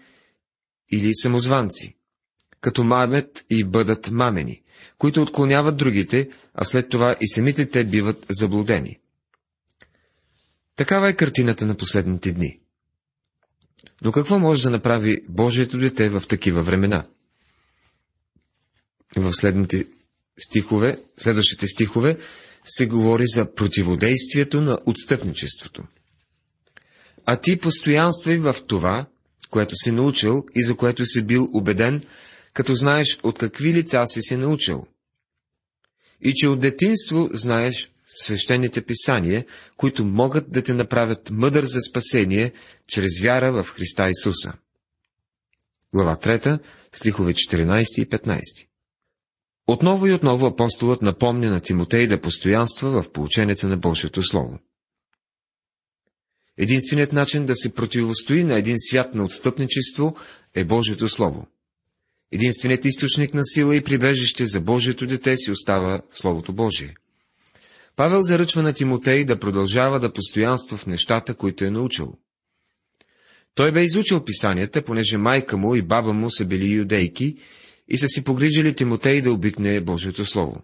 или 0.91 1.15
самозванци, 1.15 1.97
като 2.61 2.83
мамят 2.83 3.45
и 3.49 3.63
бъдат 3.63 4.11
мамени, 4.11 4.61
които 4.97 5.21
отклоняват 5.21 5.77
другите, 5.77 6.29
а 6.53 6.65
след 6.65 6.89
това 6.89 7.15
и 7.21 7.27
самите 7.27 7.69
те 7.69 7.83
биват 7.83 8.25
заблудени. 8.29 8.99
Такава 10.75 11.09
е 11.09 11.15
картината 11.15 11.65
на 11.65 11.75
последните 11.77 12.33
дни. 12.33 12.59
Но 14.01 14.11
какво 14.11 14.39
може 14.39 14.63
да 14.63 14.69
направи 14.69 15.21
Божието 15.29 15.77
дете 15.77 16.09
в 16.09 16.23
такива 16.27 16.61
времена? 16.61 17.05
В 19.15 19.33
следните 19.33 19.87
стихове, 20.39 20.99
следващите 21.17 21.67
стихове 21.67 22.17
се 22.65 22.87
говори 22.87 23.23
за 23.27 23.53
противодействието 23.53 24.61
на 24.61 24.79
отстъпничеството. 24.85 25.83
А 27.25 27.37
ти 27.37 27.57
постоянствай 27.57 28.37
в 28.37 28.55
това, 28.67 29.05
което 29.49 29.75
си 29.75 29.91
научил 29.91 30.45
и 30.55 30.63
за 30.63 30.75
което 30.75 31.05
си 31.05 31.21
бил 31.21 31.49
убеден, 31.53 32.03
като 32.53 32.75
знаеш 32.75 33.19
от 33.23 33.37
какви 33.37 33.73
лица 33.73 34.03
си 34.07 34.21
се 34.21 34.37
научил. 34.37 34.87
И 36.21 36.33
че 36.33 36.47
от 36.47 36.59
детинство 36.59 37.29
знаеш 37.33 37.91
свещените 38.07 38.81
писания, 38.81 39.45
които 39.77 40.05
могат 40.05 40.51
да 40.51 40.63
те 40.63 40.73
направят 40.73 41.29
мъдър 41.31 41.65
за 41.65 41.79
спасение 41.81 42.53
чрез 42.87 43.19
вяра 43.21 43.63
в 43.63 43.69
Христа 43.69 44.09
Исуса. 44.09 44.53
Глава 45.93 46.15
3, 46.15 46.59
стихове 46.93 47.33
14 47.33 48.01
и 48.01 48.09
15 48.09 48.66
Отново 49.67 50.07
и 50.07 50.13
отново 50.13 50.45
апостолът 50.45 51.01
напомня 51.01 51.49
на 51.49 51.59
Тимотей 51.59 52.07
да 52.07 52.21
постоянства 52.21 53.01
в 53.01 53.11
получението 53.11 53.67
на 53.67 53.77
Божието 53.77 54.23
Слово. 54.23 54.59
Единственият 56.57 57.13
начин 57.13 57.45
да 57.45 57.55
се 57.55 57.73
противостои 57.73 58.43
на 58.43 58.57
един 58.57 58.75
свят 58.77 59.15
на 59.15 59.23
отстъпничество 59.23 60.15
е 60.55 60.65
Божието 60.65 61.07
Слово. 61.07 61.47
Единственият 62.31 62.85
източник 62.85 63.33
на 63.33 63.45
сила 63.45 63.75
и 63.75 63.83
прибежище 63.83 64.45
за 64.45 64.61
Божието 64.61 65.05
дете 65.05 65.37
си 65.37 65.51
остава 65.51 66.01
Словото 66.11 66.53
Божие. 66.53 66.95
Павел 67.95 68.23
заръчва 68.23 68.63
на 68.63 68.73
Тимотей 68.73 69.25
да 69.25 69.39
продължава 69.39 69.99
да 69.99 70.13
постоянства 70.13 70.77
в 70.77 70.85
нещата, 70.85 71.35
които 71.35 71.65
е 71.65 71.69
научил. 71.69 72.13
Той 73.55 73.71
бе 73.71 73.83
изучил 73.83 74.25
писанията, 74.25 74.81
понеже 74.81 75.17
майка 75.17 75.57
му 75.57 75.75
и 75.75 75.81
баба 75.81 76.13
му 76.13 76.31
са 76.31 76.45
били 76.45 76.71
юдейки 76.71 77.37
и 77.87 77.97
са 77.97 78.07
си 78.07 78.23
погрижили 78.23 78.75
Тимотей 78.75 79.21
да 79.21 79.31
обикне 79.31 79.81
Божието 79.81 80.25
Слово. 80.25 80.63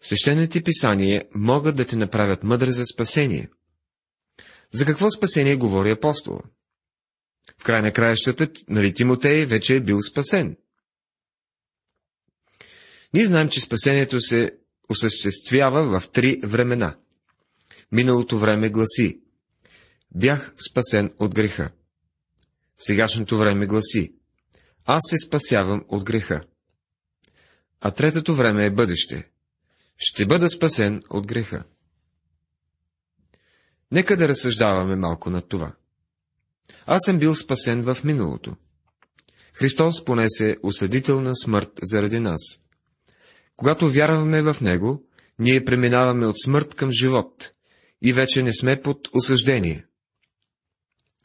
Свещените 0.00 0.62
писания 0.62 1.24
могат 1.34 1.76
да 1.76 1.84
те 1.84 1.96
направят 1.96 2.42
мъдър 2.42 2.70
за 2.70 2.84
спасение. 2.84 3.48
За 4.72 4.84
какво 4.84 5.10
спасение 5.10 5.56
говори 5.56 5.90
апостола? 5.90 6.40
В 7.58 7.64
край 7.64 7.82
на 7.82 7.92
краищата, 7.92 8.48
нали 8.68 8.94
Тимотей 8.94 9.44
вече 9.44 9.76
е 9.76 9.80
бил 9.80 10.02
спасен. 10.02 10.56
Ние 13.14 13.26
знаем, 13.26 13.48
че 13.48 13.60
спасението 13.60 14.20
се 14.20 14.50
осъществява 14.88 16.00
в 16.00 16.10
три 16.10 16.40
времена. 16.44 16.96
Миналото 17.92 18.38
време 18.38 18.68
гласи 18.68 19.20
Бях 20.14 20.54
спасен 20.70 21.12
от 21.18 21.34
греха. 21.34 21.70
Сегашното 22.78 23.38
време 23.38 23.66
гласи 23.66 24.15
Аз 24.86 25.02
се 25.06 25.26
спасявам 25.26 25.84
от 25.88 26.04
греха. 26.04 26.42
А 27.80 27.90
третото 27.90 28.34
време 28.34 28.64
е 28.64 28.70
бъдеще. 28.70 29.30
Ще 29.96 30.26
бъда 30.26 30.48
спасен 30.48 31.02
от 31.10 31.26
греха. 31.26 31.64
Нека 33.92 34.16
да 34.16 34.28
разсъждаваме 34.28 34.96
малко 34.96 35.30
над 35.30 35.48
това. 35.48 35.72
Аз 36.86 37.02
съм 37.04 37.18
бил 37.18 37.34
спасен 37.34 37.82
в 37.82 38.04
миналото. 38.04 38.56
Христос 39.52 40.04
понесе 40.04 40.56
осъдителна 40.62 41.36
смърт 41.36 41.70
заради 41.82 42.20
нас. 42.20 42.60
Когато 43.56 43.90
вярваме 43.90 44.42
в 44.42 44.60
Него, 44.60 45.04
ние 45.38 45.64
преминаваме 45.64 46.26
от 46.26 46.40
смърт 46.44 46.74
към 46.74 46.92
живот 46.92 47.52
и 48.02 48.12
вече 48.12 48.42
не 48.42 48.52
сме 48.52 48.82
под 48.82 49.08
осъждение. 49.12 49.85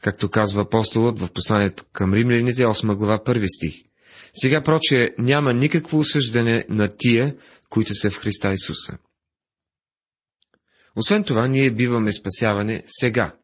Както 0.02 0.30
казва 0.30 0.62
апостолът 0.62 1.20
в 1.20 1.32
посланието 1.32 1.84
към 1.92 2.14
римляните, 2.14 2.62
8 2.62 2.94
глава, 2.94 3.18
1 3.18 3.56
стих. 3.56 3.74
Сега, 4.34 4.62
проче, 4.62 5.14
няма 5.18 5.52
никакво 5.52 5.98
осъждане 5.98 6.64
на 6.68 6.88
тия, 6.98 7.36
които 7.68 7.94
са 7.94 8.10
в 8.10 8.18
Христа 8.18 8.52
Исуса. 8.52 8.98
Освен 10.96 11.24
това, 11.24 11.46
ние 11.46 11.70
биваме 11.70 12.12
спасяване 12.12 12.82
сега. 12.86 13.36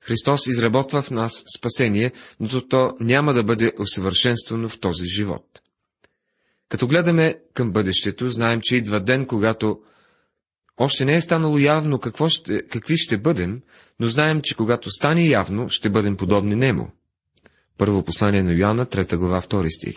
Христос 0.00 0.46
изработва 0.46 1.02
в 1.02 1.10
нас 1.10 1.44
спасение, 1.58 2.12
но 2.40 2.68
то 2.68 2.92
няма 3.00 3.34
да 3.34 3.44
бъде 3.44 3.72
усъвършенствано 3.78 4.68
в 4.68 4.80
този 4.80 5.04
живот. 5.04 5.60
Като 6.68 6.86
гледаме 6.86 7.34
към 7.54 7.72
бъдещето, 7.72 8.28
знаем, 8.28 8.60
че 8.62 8.76
идва 8.76 9.00
ден, 9.00 9.26
когато 9.26 9.80
още 10.76 11.04
не 11.04 11.14
е 11.14 11.20
станало 11.20 11.58
явно 11.58 11.98
какво 11.98 12.28
ще, 12.28 12.62
какви 12.62 12.96
ще 12.96 13.18
бъдем, 13.18 13.62
но 14.00 14.08
знаем, 14.08 14.40
че 14.44 14.54
когато 14.54 14.90
стане 14.90 15.26
явно, 15.26 15.68
ще 15.68 15.90
бъдем 15.90 16.16
подобни 16.16 16.54
нему. 16.54 16.90
Първо 17.78 18.04
послание 18.04 18.42
на 18.42 18.52
Йоанна, 18.52 18.86
3 18.86 19.16
глава, 19.16 19.42
2 19.42 19.76
стих. 19.76 19.96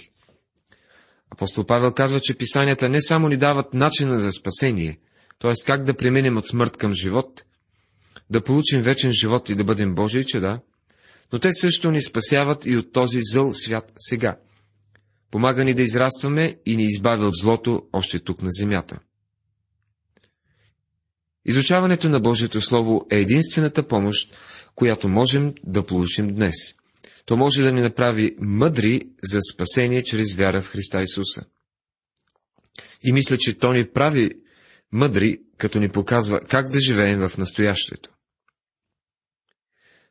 Апостол 1.32 1.66
Павел 1.66 1.92
казва, 1.92 2.20
че 2.20 2.38
писанията 2.38 2.90
не 2.90 3.02
само 3.02 3.28
ни 3.28 3.38
дават 3.38 3.74
начина 3.74 4.20
за 4.20 4.32
спасение, 4.32 5.00
т.е. 5.40 5.54
как 5.66 5.84
да 5.84 5.94
преминем 5.94 6.38
от 6.38 6.48
смърт 6.48 6.78
към 6.78 6.94
живот, 6.94 7.44
да 8.30 8.44
получим 8.44 8.82
вечен 8.82 9.12
живот 9.12 9.50
и 9.50 9.56
да 9.56 9.64
бъдем 9.64 9.96
Божии 9.96 10.26
чеда, 10.26 10.60
но 11.34 11.40
те 11.40 11.54
също 11.54 11.92
ни 11.92 12.02
спасяват 12.02 12.66
и 12.66 12.78
от 12.78 12.94
този 12.94 13.20
зъл 13.22 13.54
свят 13.54 13.94
сега. 13.98 14.38
Помага 15.32 15.66
ни 15.66 15.74
да 15.74 15.82
израстваме 15.82 16.56
и 16.66 16.78
ни 16.78 16.84
избавя 16.84 17.26
от 17.26 17.36
злото 17.36 17.84
още 17.94 18.20
тук 18.20 18.42
на 18.42 18.50
земята. 18.52 19.00
Изучаването 21.50 22.10
на 22.10 22.20
Божието 22.20 22.62
Слово 22.62 23.06
е 23.12 23.20
единствената 23.20 23.88
помощ, 23.88 24.36
която 24.76 25.10
можем 25.10 25.54
да 25.64 25.86
получим 25.86 26.36
днес. 26.36 26.56
То 27.26 27.38
може 27.38 27.64
да 27.64 27.72
ни 27.72 27.82
направи 27.82 28.36
мъдри 28.40 29.02
за 29.24 29.40
спасение 29.54 30.04
чрез 30.04 30.34
вяра 30.34 30.62
в 30.62 30.68
Христа 30.68 31.02
Исуса. 31.02 31.46
И 33.04 33.12
мисля, 33.12 33.38
че 33.38 33.58
то 33.58 33.74
ни 33.74 33.90
прави 33.90 34.32
мъдри, 34.92 35.42
като 35.58 35.80
ни 35.80 35.90
показва 35.90 36.42
как 36.42 36.70
да 36.70 36.80
живеем 36.80 37.28
в 37.28 37.38
настоящето. 37.38 38.10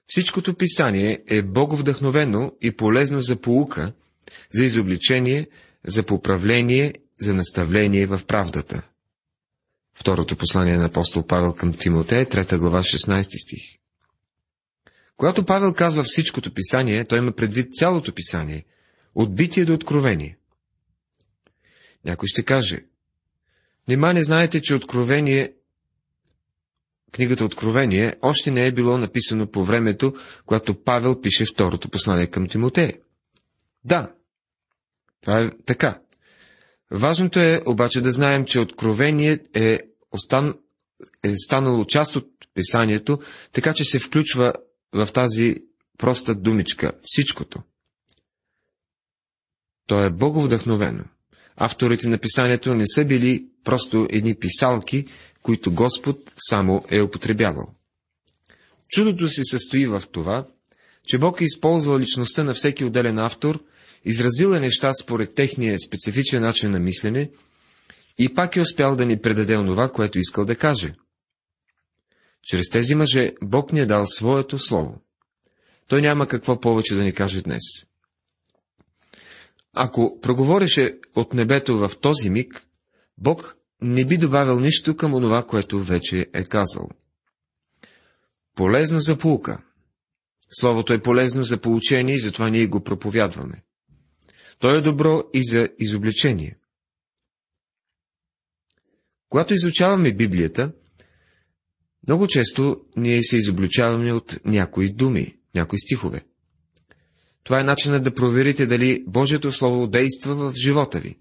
Всичкото 0.06 0.54
писание 0.54 1.22
е 1.28 1.42
боговдъхновено 1.42 2.52
и 2.60 2.70
полезно 2.70 3.20
за 3.20 3.36
поука, 3.36 3.92
за 4.54 4.64
изобличение, 4.64 5.48
за 5.86 6.02
поправление, 6.02 6.94
за 7.20 7.34
наставление 7.34 8.06
в 8.06 8.20
правдата. 8.26 8.87
Второто 10.00 10.36
послание 10.36 10.76
на 10.76 10.84
апостол 10.84 11.26
Павел 11.26 11.54
към 11.54 11.72
Тимотея, 11.72 12.26
3 12.26 12.58
глава, 12.58 12.82
16 12.82 13.42
стих. 13.42 13.62
Когато 15.16 15.44
Павел 15.44 15.74
казва 15.74 16.02
всичкото 16.02 16.54
писание, 16.54 17.04
той 17.04 17.18
има 17.18 17.32
предвид 17.32 17.74
цялото 17.74 18.14
писание, 18.14 18.64
от 19.14 19.34
битие 19.34 19.64
до 19.64 19.74
откровение. 19.74 20.38
Някой 22.04 22.28
ще 22.28 22.44
каже, 22.44 22.84
Нима 23.88 24.12
не 24.12 24.22
знаете, 24.22 24.62
че 24.62 24.74
Откровение, 24.74 25.52
книгата 27.12 27.44
Откровение, 27.44 28.14
още 28.22 28.50
не 28.50 28.68
е 28.68 28.72
било 28.72 28.98
написано 28.98 29.50
по 29.50 29.64
времето, 29.64 30.14
когато 30.46 30.82
Павел 30.82 31.20
пише 31.20 31.44
второто 31.44 31.88
послание 31.88 32.26
към 32.26 32.48
Тимотея. 32.48 32.94
Да, 33.84 34.12
това 35.20 35.40
е 35.40 35.50
така. 35.66 36.00
Важното 36.90 37.40
е 37.40 37.62
обаче 37.66 38.00
да 38.00 38.12
знаем, 38.12 38.44
че 38.44 38.60
Откровение 38.60 39.38
е, 39.54 39.80
остан... 40.12 40.54
е 41.24 41.34
станало 41.36 41.84
част 41.84 42.16
от 42.16 42.28
писанието, 42.54 43.18
така 43.52 43.74
че 43.74 43.84
се 43.84 43.98
включва 43.98 44.52
в 44.92 45.08
тази 45.14 45.56
проста 45.98 46.34
думичка 46.34 46.92
всичкото. 47.02 47.62
То 49.86 50.04
е 50.04 50.10
боговдъхновено. 50.10 51.04
Авторите 51.56 52.08
на 52.08 52.18
писанието 52.18 52.74
не 52.74 52.84
са 52.86 53.04
били 53.04 53.48
просто 53.64 54.06
едни 54.10 54.34
писалки, 54.34 55.06
които 55.42 55.74
Господ 55.74 56.32
само 56.48 56.84
е 56.90 57.00
употребявал. 57.00 57.74
Чудото 58.88 59.28
се 59.28 59.44
състои 59.44 59.86
в 59.86 60.02
това, 60.12 60.46
че 61.04 61.18
Бог 61.18 61.40
е 61.40 61.44
използвал 61.44 61.98
личността 61.98 62.44
на 62.44 62.54
всеки 62.54 62.84
отделен 62.84 63.18
автор, 63.18 63.60
изразил 64.04 64.54
е 64.54 64.60
неща 64.60 64.94
според 64.94 65.34
техния 65.34 65.78
специфичен 65.78 66.42
начин 66.42 66.70
на 66.70 66.78
мислене 66.78 67.30
и 68.18 68.34
пак 68.34 68.56
е 68.56 68.60
успял 68.60 68.96
да 68.96 69.06
ни 69.06 69.20
предаде 69.20 69.56
онова, 69.56 69.88
което 69.88 70.18
искал 70.18 70.44
да 70.44 70.56
каже. 70.56 70.94
Чрез 72.42 72.70
тези 72.70 72.94
мъже 72.94 73.32
Бог 73.42 73.72
ни 73.72 73.80
е 73.80 73.86
дал 73.86 74.06
своето 74.06 74.58
слово. 74.58 75.00
Той 75.88 76.02
няма 76.02 76.28
какво 76.28 76.60
повече 76.60 76.94
да 76.94 77.04
ни 77.04 77.14
каже 77.14 77.42
днес. 77.42 77.62
Ако 79.74 80.20
проговореше 80.20 80.98
от 81.14 81.34
небето 81.34 81.78
в 81.78 81.90
този 82.00 82.30
миг, 82.30 82.66
Бог 83.18 83.56
не 83.82 84.04
би 84.04 84.16
добавил 84.16 84.60
нищо 84.60 84.96
към 84.96 85.14
онова, 85.14 85.46
което 85.46 85.82
вече 85.82 86.26
е 86.34 86.44
казал. 86.44 86.88
Полезно 88.54 89.00
за 89.00 89.18
полука. 89.18 89.62
Словото 90.50 90.92
е 90.92 91.02
полезно 91.02 91.42
за 91.42 91.60
получение 91.60 92.14
и 92.14 92.18
затова 92.20 92.50
ние 92.50 92.66
го 92.66 92.84
проповядваме. 92.84 93.62
То 94.58 94.76
е 94.76 94.80
добро 94.80 95.22
и 95.34 95.44
за 95.44 95.68
изобличение. 95.78 96.56
Когато 99.28 99.54
изучаваме 99.54 100.12
Библията, 100.12 100.72
много 102.08 102.26
често 102.26 102.80
ние 102.96 103.22
се 103.22 103.36
изобличаваме 103.36 104.12
от 104.12 104.38
някои 104.44 104.92
думи, 104.92 105.38
някои 105.54 105.78
стихове. 105.78 106.22
Това 107.44 107.60
е 107.60 107.64
начинът 107.64 108.02
да 108.02 108.14
проверите 108.14 108.66
дали 108.66 109.04
Божието 109.06 109.52
Слово 109.52 109.86
действа 109.86 110.34
в 110.34 110.54
живота 110.54 110.98
ви. 110.98 111.18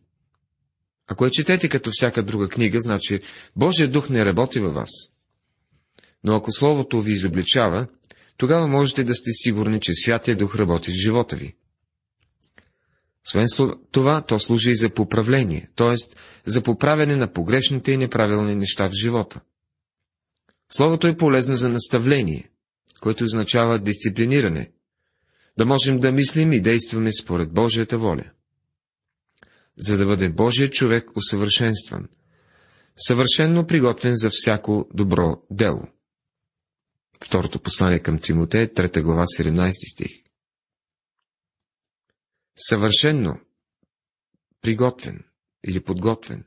Ако 1.07 1.25
я 1.25 1.31
четете 1.31 1.69
като 1.69 1.89
всяка 1.93 2.23
друга 2.23 2.49
книга, 2.49 2.81
значи 2.81 3.19
Божия 3.55 3.87
дух 3.87 4.09
не 4.09 4.25
работи 4.25 4.59
във 4.59 4.73
вас. 4.73 4.89
Но 6.23 6.35
ако 6.35 6.51
Словото 6.51 7.01
ви 7.01 7.11
изобличава, 7.11 7.87
тогава 8.37 8.67
можете 8.67 9.03
да 9.03 9.15
сте 9.15 9.31
сигурни, 9.33 9.79
че 9.79 9.93
Святия 9.93 10.35
Дух 10.35 10.55
работи 10.55 10.91
в 10.91 10.95
живота 10.95 11.35
ви. 11.35 11.55
Освен 13.27 13.47
това, 13.91 14.21
то 14.21 14.39
служи 14.39 14.71
и 14.71 14.75
за 14.75 14.89
поправление, 14.89 15.69
т.е. 15.75 15.95
за 16.45 16.63
поправяне 16.63 17.15
на 17.15 17.33
погрешните 17.33 17.91
и 17.91 17.97
неправилни 17.97 18.55
неща 18.55 18.89
в 18.89 18.93
живота. 18.93 19.41
Словото 20.71 21.07
е 21.07 21.17
полезно 21.17 21.55
за 21.55 21.69
наставление, 21.69 22.49
което 23.01 23.23
означава 23.23 23.79
дисциплиниране, 23.79 24.71
да 25.57 25.65
можем 25.65 25.99
да 25.99 26.11
мислим 26.11 26.53
и 26.53 26.61
действаме 26.61 27.09
според 27.21 27.53
Божията 27.53 27.97
воля. 27.97 28.23
за 29.79 29.97
да 29.97 30.05
бъде 30.05 30.29
Божият 30.29 30.73
човек 30.73 31.09
усъвършенстван, 31.15 32.07
съвършенно 32.97 33.67
приготвен 33.67 34.15
за 34.15 34.29
всяко 34.31 34.87
добро 34.93 35.41
дело. 35.51 35.87
Второто 37.25 37.59
послание 37.59 37.99
към 37.99 38.19
Тимоте, 38.19 38.73
3 38.73 39.01
глава, 39.01 39.23
17 39.23 39.71
стих. 39.93 40.26
Съвършенно 42.57 43.39
приготвен 44.61 45.23
или 45.67 45.79
подготвен. 45.79 46.43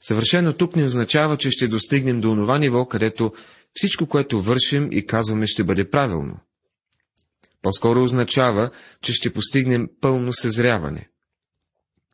Съвършено 0.00 0.52
тук 0.52 0.76
не 0.76 0.84
означава, 0.84 1.36
че 1.36 1.50
ще 1.50 1.68
достигнем 1.68 2.20
до 2.20 2.30
онова 2.30 2.58
ниво, 2.58 2.86
където 2.86 3.32
всичко, 3.74 4.06
което 4.06 4.42
вършим 4.42 4.92
и 4.92 5.06
казваме, 5.06 5.46
ще 5.46 5.64
бъде 5.64 5.90
правилно. 5.90 6.40
По-скоро 7.62 8.02
означава, 8.02 8.70
че 9.02 9.12
ще 9.12 9.32
постигнем 9.32 9.88
пълно 10.00 10.32
съзряване. 10.32 11.08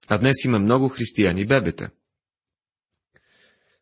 А 0.08 0.18
днес 0.18 0.44
има 0.44 0.58
много 0.58 0.88
християни 0.88 1.46
бебета. 1.46 1.90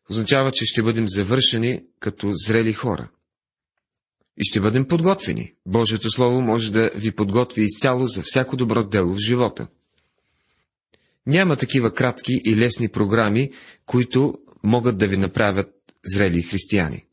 Означава, 0.09 0.51
че 0.51 0.65
ще 0.65 0.83
бъдем 0.83 1.09
завършени 1.09 1.85
като 1.99 2.31
зрели 2.31 2.73
хора. 2.73 3.09
И 4.37 4.43
ще 4.43 4.61
бъдем 4.61 4.87
подготвени. 4.87 5.53
Божието 5.65 6.11
Слово 6.11 6.41
може 6.41 6.71
да 6.71 6.91
ви 6.95 7.11
подготви 7.11 7.63
изцяло 7.63 8.05
за 8.05 8.21
всяко 8.21 8.55
добро 8.55 8.83
дело 8.83 9.13
в 9.13 9.17
живота. 9.17 9.67
Няма 11.27 11.55
такива 11.55 11.93
кратки 11.93 12.41
и 12.45 12.55
лесни 12.55 12.87
програми, 12.87 13.51
които 13.85 14.35
могат 14.63 14.97
да 14.97 15.07
ви 15.07 15.17
направят 15.17 15.69
зрели 16.05 16.41
християни. 16.41 17.05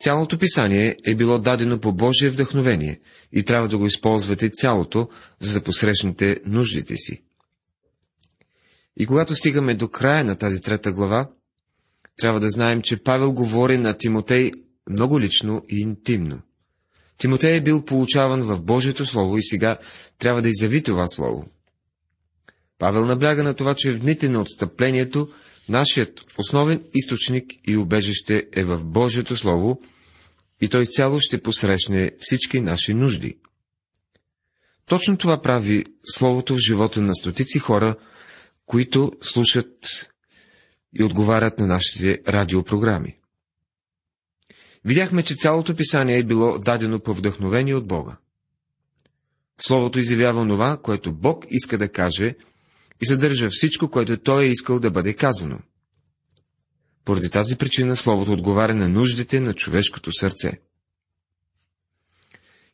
Цялото 0.00 0.38
писание 0.38 0.96
е 1.06 1.14
било 1.14 1.38
дадено 1.38 1.80
по 1.80 1.92
Божие 1.92 2.30
вдъхновение 2.30 3.00
и 3.32 3.44
трябва 3.44 3.68
да 3.68 3.78
го 3.78 3.86
използвате 3.86 4.50
цялото, 4.50 5.08
за 5.40 5.52
да 5.52 5.64
посрещнете 5.64 6.40
нуждите 6.46 6.96
си. 6.96 7.22
И 8.96 9.06
когато 9.06 9.34
стигаме 9.34 9.74
до 9.74 9.88
края 9.88 10.24
на 10.24 10.36
тази 10.36 10.62
трета 10.62 10.92
глава, 10.92 11.30
трябва 12.16 12.40
да 12.40 12.50
знаем, 12.50 12.82
че 12.82 13.02
Павел 13.02 13.32
говори 13.32 13.78
на 13.78 13.94
Тимотей 13.94 14.52
много 14.90 15.20
лично 15.20 15.62
и 15.68 15.80
интимно. 15.80 16.40
Тимотей 17.18 17.56
е 17.56 17.60
бил 17.60 17.84
получаван 17.84 18.42
в 18.42 18.62
Божието 18.62 19.06
Слово 19.06 19.38
и 19.38 19.42
сега 19.42 19.78
трябва 20.18 20.42
да 20.42 20.48
изяви 20.48 20.82
това 20.82 21.08
Слово. 21.08 21.48
Павел 22.78 23.06
набляга 23.06 23.42
на 23.42 23.54
това, 23.54 23.74
че 23.74 23.92
в 23.92 23.98
дните 23.98 24.28
на 24.28 24.40
отстъплението 24.40 25.28
нашият 25.68 26.20
основен 26.38 26.84
източник 26.94 27.50
и 27.66 27.76
убежище 27.76 28.46
е 28.52 28.64
в 28.64 28.84
Божието 28.84 29.36
Слово 29.36 29.82
и 30.60 30.68
той 30.68 30.86
цяло 30.86 31.20
ще 31.20 31.42
посрещне 31.42 32.10
всички 32.20 32.60
наши 32.60 32.94
нужди. 32.94 33.38
Точно 34.86 35.16
това 35.16 35.42
прави 35.42 35.84
Словото 36.04 36.54
в 36.54 36.58
живота 36.58 37.00
на 37.00 37.14
стотици 37.14 37.58
хора, 37.58 37.96
които 38.66 39.12
слушат 39.22 39.76
и 40.92 41.04
отговарят 41.04 41.58
на 41.58 41.66
нашите 41.66 42.20
радиопрограми. 42.28 43.17
Видяхме, 44.84 45.22
че 45.22 45.34
цялото 45.34 45.76
писание 45.76 46.16
е 46.16 46.24
било 46.24 46.58
дадено 46.58 47.00
по 47.00 47.14
вдъхновение 47.14 47.74
от 47.74 47.86
Бога. 47.86 48.16
Словото 49.60 49.98
изявява 49.98 50.48
това, 50.48 50.76
което 50.82 51.12
Бог 51.12 51.44
иска 51.50 51.78
да 51.78 51.92
каже 51.92 52.34
и 53.02 53.06
съдържа 53.06 53.48
всичко, 53.50 53.90
което 53.90 54.16
Той 54.16 54.44
е 54.44 54.48
искал 54.48 54.80
да 54.80 54.90
бъде 54.90 55.14
казано. 55.14 55.58
Поради 57.04 57.30
тази 57.30 57.56
причина 57.56 57.96
Словото 57.96 58.32
отговаря 58.32 58.74
на 58.74 58.88
нуждите 58.88 59.40
на 59.40 59.54
човешкото 59.54 60.12
сърце. 60.12 60.60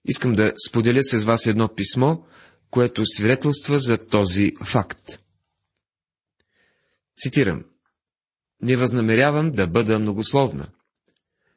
Искам 0.04 0.34
да 0.34 0.52
споделя 0.68 1.02
с 1.02 1.24
вас 1.24 1.46
едно 1.46 1.74
писмо, 1.74 2.16
което 2.70 3.06
свидетелства 3.06 3.78
за 3.78 4.06
този 4.06 4.52
факт. 4.64 5.20
Цитирам. 7.16 7.64
Не 8.62 8.76
възнамерявам 8.76 9.50
да 9.50 9.66
бъда 9.66 9.98
многословна. 9.98 10.66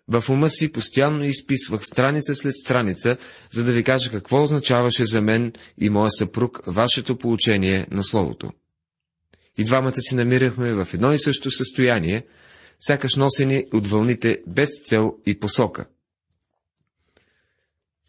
В 0.09 0.29
ума 0.29 0.49
си 0.49 0.71
постоянно 0.71 1.23
изписвах 1.23 1.85
страница 1.85 2.35
след 2.35 2.53
страница, 2.53 3.17
за 3.51 3.63
да 3.63 3.73
ви 3.73 3.83
кажа 3.83 4.11
какво 4.11 4.43
означаваше 4.43 5.05
за 5.05 5.21
мен 5.21 5.53
и 5.77 5.89
моя 5.89 6.11
съпруг 6.11 6.59
вашето 6.67 7.17
получение 7.17 7.87
на 7.91 8.03
Словото. 8.03 8.51
И 9.57 9.63
двамата 9.63 10.01
си 10.01 10.15
намирахме 10.15 10.73
в 10.73 10.93
едно 10.93 11.13
и 11.13 11.19
също 11.19 11.51
състояние, 11.51 12.25
сякаш 12.79 13.15
носени 13.15 13.65
от 13.73 13.87
вълните 13.87 14.37
без 14.47 14.69
цел 14.85 15.15
и 15.25 15.39
посока. 15.39 15.85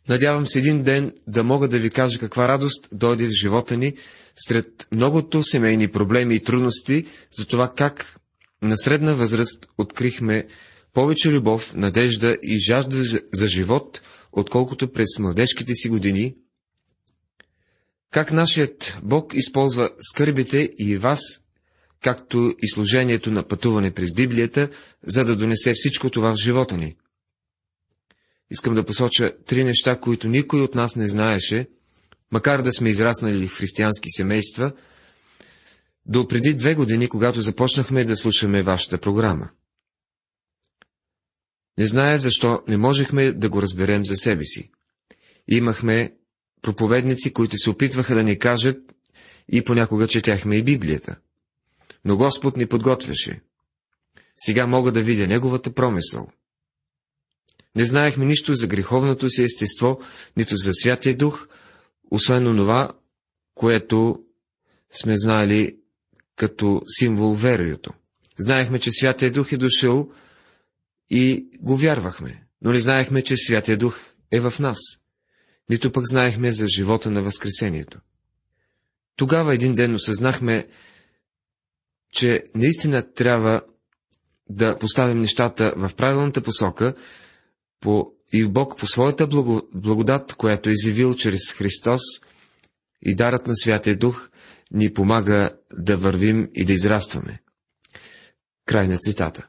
Надявам 0.09 0.47
се 0.47 0.59
един 0.59 0.83
ден 0.83 1.13
да 1.27 1.45
мога 1.45 1.69
да 1.69 1.79
ви 1.79 1.91
кажа 1.91 2.19
каква 2.19 2.49
радост 2.49 2.89
дойде 2.93 3.27
в 3.27 3.41
живота 3.41 3.77
ни 3.77 3.95
сред 4.37 4.89
многото 4.93 5.43
семейни 5.43 5.89
проблеми 5.89 6.35
и 6.35 6.45
трудности 6.45 7.07
за 7.31 7.47
това 7.47 7.71
как 7.77 8.17
на 8.63 8.79
средна 8.79 9.13
възраст 9.13 9.67
открихме 9.79 10.47
повече 10.93 11.31
любов, 11.33 11.75
надежда 11.75 12.39
и 12.43 12.59
жажда 12.59 13.05
за 13.33 13.47
живот, 13.47 14.03
отколкото 14.33 14.93
през 14.93 15.19
младежките 15.19 15.75
си 15.75 15.89
години, 15.89 16.35
как 18.11 18.33
нашият 18.33 18.99
Бог 19.03 19.35
използва 19.35 19.91
скърбите 20.01 20.71
и 20.79 20.97
вас, 20.97 21.21
както 22.03 22.55
и 22.63 22.69
служението 22.69 23.31
на 23.31 23.49
пътуване 23.49 23.91
през 23.91 24.13
Библията, 24.13 24.69
за 25.07 25.25
да 25.25 25.37
донесе 25.37 25.73
всичко 25.75 26.11
това 26.11 26.33
в 26.33 26.43
живота 26.43 26.77
ни. 26.77 26.97
Искам 28.51 28.75
да 28.75 28.85
посоча 28.85 29.33
три 29.47 29.65
неща, 29.65 30.01
които 30.01 30.29
никой 30.29 30.61
от 30.61 30.75
нас 30.75 30.97
не 30.97 31.09
знаеше, 31.09 31.67
макар 32.33 32.63
да 32.63 32.73
сме 32.73 32.89
израснали 32.91 33.49
в 33.49 33.57
християнски 33.57 34.11
семейства, 34.11 34.73
до 36.07 36.29
преди 36.29 36.55
две 36.55 36.75
години, 36.75 37.09
когато 37.09 37.41
започнахме 37.41 38.05
да 38.05 38.17
слушаме 38.17 38.63
вашата 38.63 38.99
програма. 38.99 39.51
Не 41.79 41.87
зная 41.87 42.19
защо 42.19 42.63
не 42.69 42.77
можехме 42.77 43.33
да 43.33 43.51
го 43.51 43.63
разберем 43.63 44.07
за 44.07 44.17
себе 44.17 44.45
си. 44.45 44.71
Имахме 45.49 46.15
проповедници, 46.63 47.33
които 47.33 47.59
се 47.59 47.71
опитваха 47.71 48.15
да 48.15 48.23
ни 48.23 48.39
кажат 48.39 48.79
и 49.53 49.65
понякога 49.65 50.09
четяхме 50.09 50.57
и 50.57 50.63
Библията. 50.63 51.17
Но 52.05 52.17
Господ 52.17 52.57
ни 52.57 52.67
подготвяше. 52.67 53.41
Сега 54.37 54.67
мога 54.67 54.93
да 54.93 55.03
видя 55.03 55.27
Неговата 55.27 55.75
промисъл. 55.75 56.29
Не 57.77 57.85
знаехме 57.85 58.25
нищо 58.25 58.55
за 58.55 58.67
греховното 58.67 59.31
си 59.31 59.43
естество, 59.43 60.01
нито 60.37 60.57
за 60.57 60.71
Святия 60.75 61.17
Дух, 61.17 61.49
освен 62.11 62.47
онова, 62.47 62.93
което 63.55 64.21
сме 64.91 65.19
знали 65.19 65.77
като 66.37 66.83
символ 66.99 67.35
верието. 67.35 67.93
Знаехме, 68.39 68.79
че 68.79 68.91
Святия 68.93 69.33
Дух 69.33 69.53
е 69.53 69.57
дошъл 69.57 70.11
и 71.11 71.49
го 71.61 71.77
вярвахме, 71.77 72.47
но 72.63 72.73
не 72.73 72.81
знаехме, 72.81 73.23
че 73.23 73.37
Святия 73.37 73.77
Дух 73.77 74.01
е 74.31 74.41
в 74.41 74.55
нас. 74.59 74.79
Нито 75.71 75.93
пък 75.93 76.07
знаехме 76.07 76.53
за 76.53 76.67
живота 76.69 77.11
на 77.11 77.23
Възкресението. 77.23 78.01
Тогава 79.17 79.55
един 79.55 79.75
ден 79.75 79.95
осъзнахме, 79.95 80.69
че 82.13 82.45
наистина 82.55 83.13
трябва 83.13 83.63
да 84.49 84.79
поставим 84.79 85.21
нещата 85.21 85.75
в 85.77 85.91
правилната 85.97 86.43
посока 86.43 86.95
по, 87.81 88.13
и 88.33 88.45
Бог 88.45 88.79
по 88.79 88.87
своята 88.87 89.27
благодат, 89.75 90.35
която 90.35 90.69
е 90.69 90.73
изявил 90.73 91.15
чрез 91.15 91.53
Христос 91.53 92.01
и 93.03 93.15
дарът 93.15 93.47
на 93.47 93.57
Святия 93.57 93.97
Дух, 93.97 94.31
ни 94.71 94.93
помага 94.93 95.51
да 95.73 95.97
вървим 95.97 96.49
и 96.55 96.65
да 96.65 96.73
израстваме. 96.73 97.41
Край 98.67 98.89
на 98.89 98.99
цитата. 98.99 99.49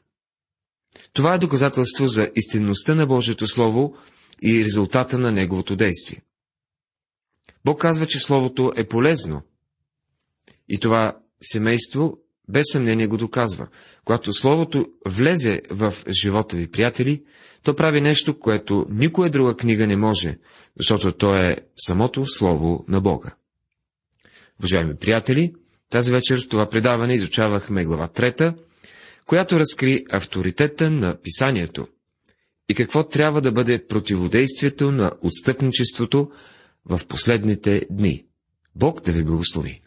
Това 1.13 1.35
е 1.35 1.39
доказателство 1.39 2.07
за 2.07 2.29
истинността 2.35 2.95
на 2.95 3.07
Божието 3.07 3.47
Слово 3.47 3.95
и 4.41 4.65
резултата 4.65 5.19
на 5.19 5.31
Неговото 5.31 5.75
действие. 5.75 6.21
Бог 7.65 7.81
казва, 7.81 8.05
че 8.05 8.19
Словото 8.19 8.73
е 8.75 8.87
полезно. 8.87 9.41
И 10.69 10.79
това 10.79 11.17
семейство 11.41 12.17
без 12.49 12.65
съмнение 12.71 13.07
го 13.07 13.17
доказва. 13.17 13.67
Когато 14.05 14.33
Словото 14.33 14.87
влезе 15.05 15.61
в 15.71 15.93
живота 16.21 16.57
ви, 16.57 16.71
приятели, 16.71 17.23
то 17.63 17.75
прави 17.75 18.01
нещо, 18.01 18.39
което 18.39 18.85
никоя 18.89 19.29
друга 19.29 19.55
книга 19.55 19.87
не 19.87 19.95
може, 19.95 20.37
защото 20.79 21.11
то 21.11 21.35
е 21.35 21.57
самото 21.87 22.25
Слово 22.25 22.85
на 22.87 23.01
Бога. 23.01 23.35
Уважаеми 24.59 24.95
приятели, 24.95 25.53
тази 25.89 26.11
вечер 26.11 26.41
в 26.41 26.47
това 26.49 26.69
предаване 26.69 27.13
изучавахме 27.13 27.85
глава 27.85 28.07
трета, 28.07 28.55
която 29.29 29.59
разкри 29.59 30.05
авторитета 30.11 30.91
на 30.91 31.17
писанието 31.21 31.87
и 32.69 32.75
какво 32.75 33.03
трябва 33.07 33.41
да 33.41 33.51
бъде 33.51 33.87
противодействието 33.87 34.91
на 34.91 35.11
отстъпничеството 35.21 36.31
в 36.85 37.01
последните 37.07 37.85
дни. 37.91 38.25
Бог 38.75 39.01
да 39.01 39.11
ви 39.11 39.23
благослови! 39.23 39.81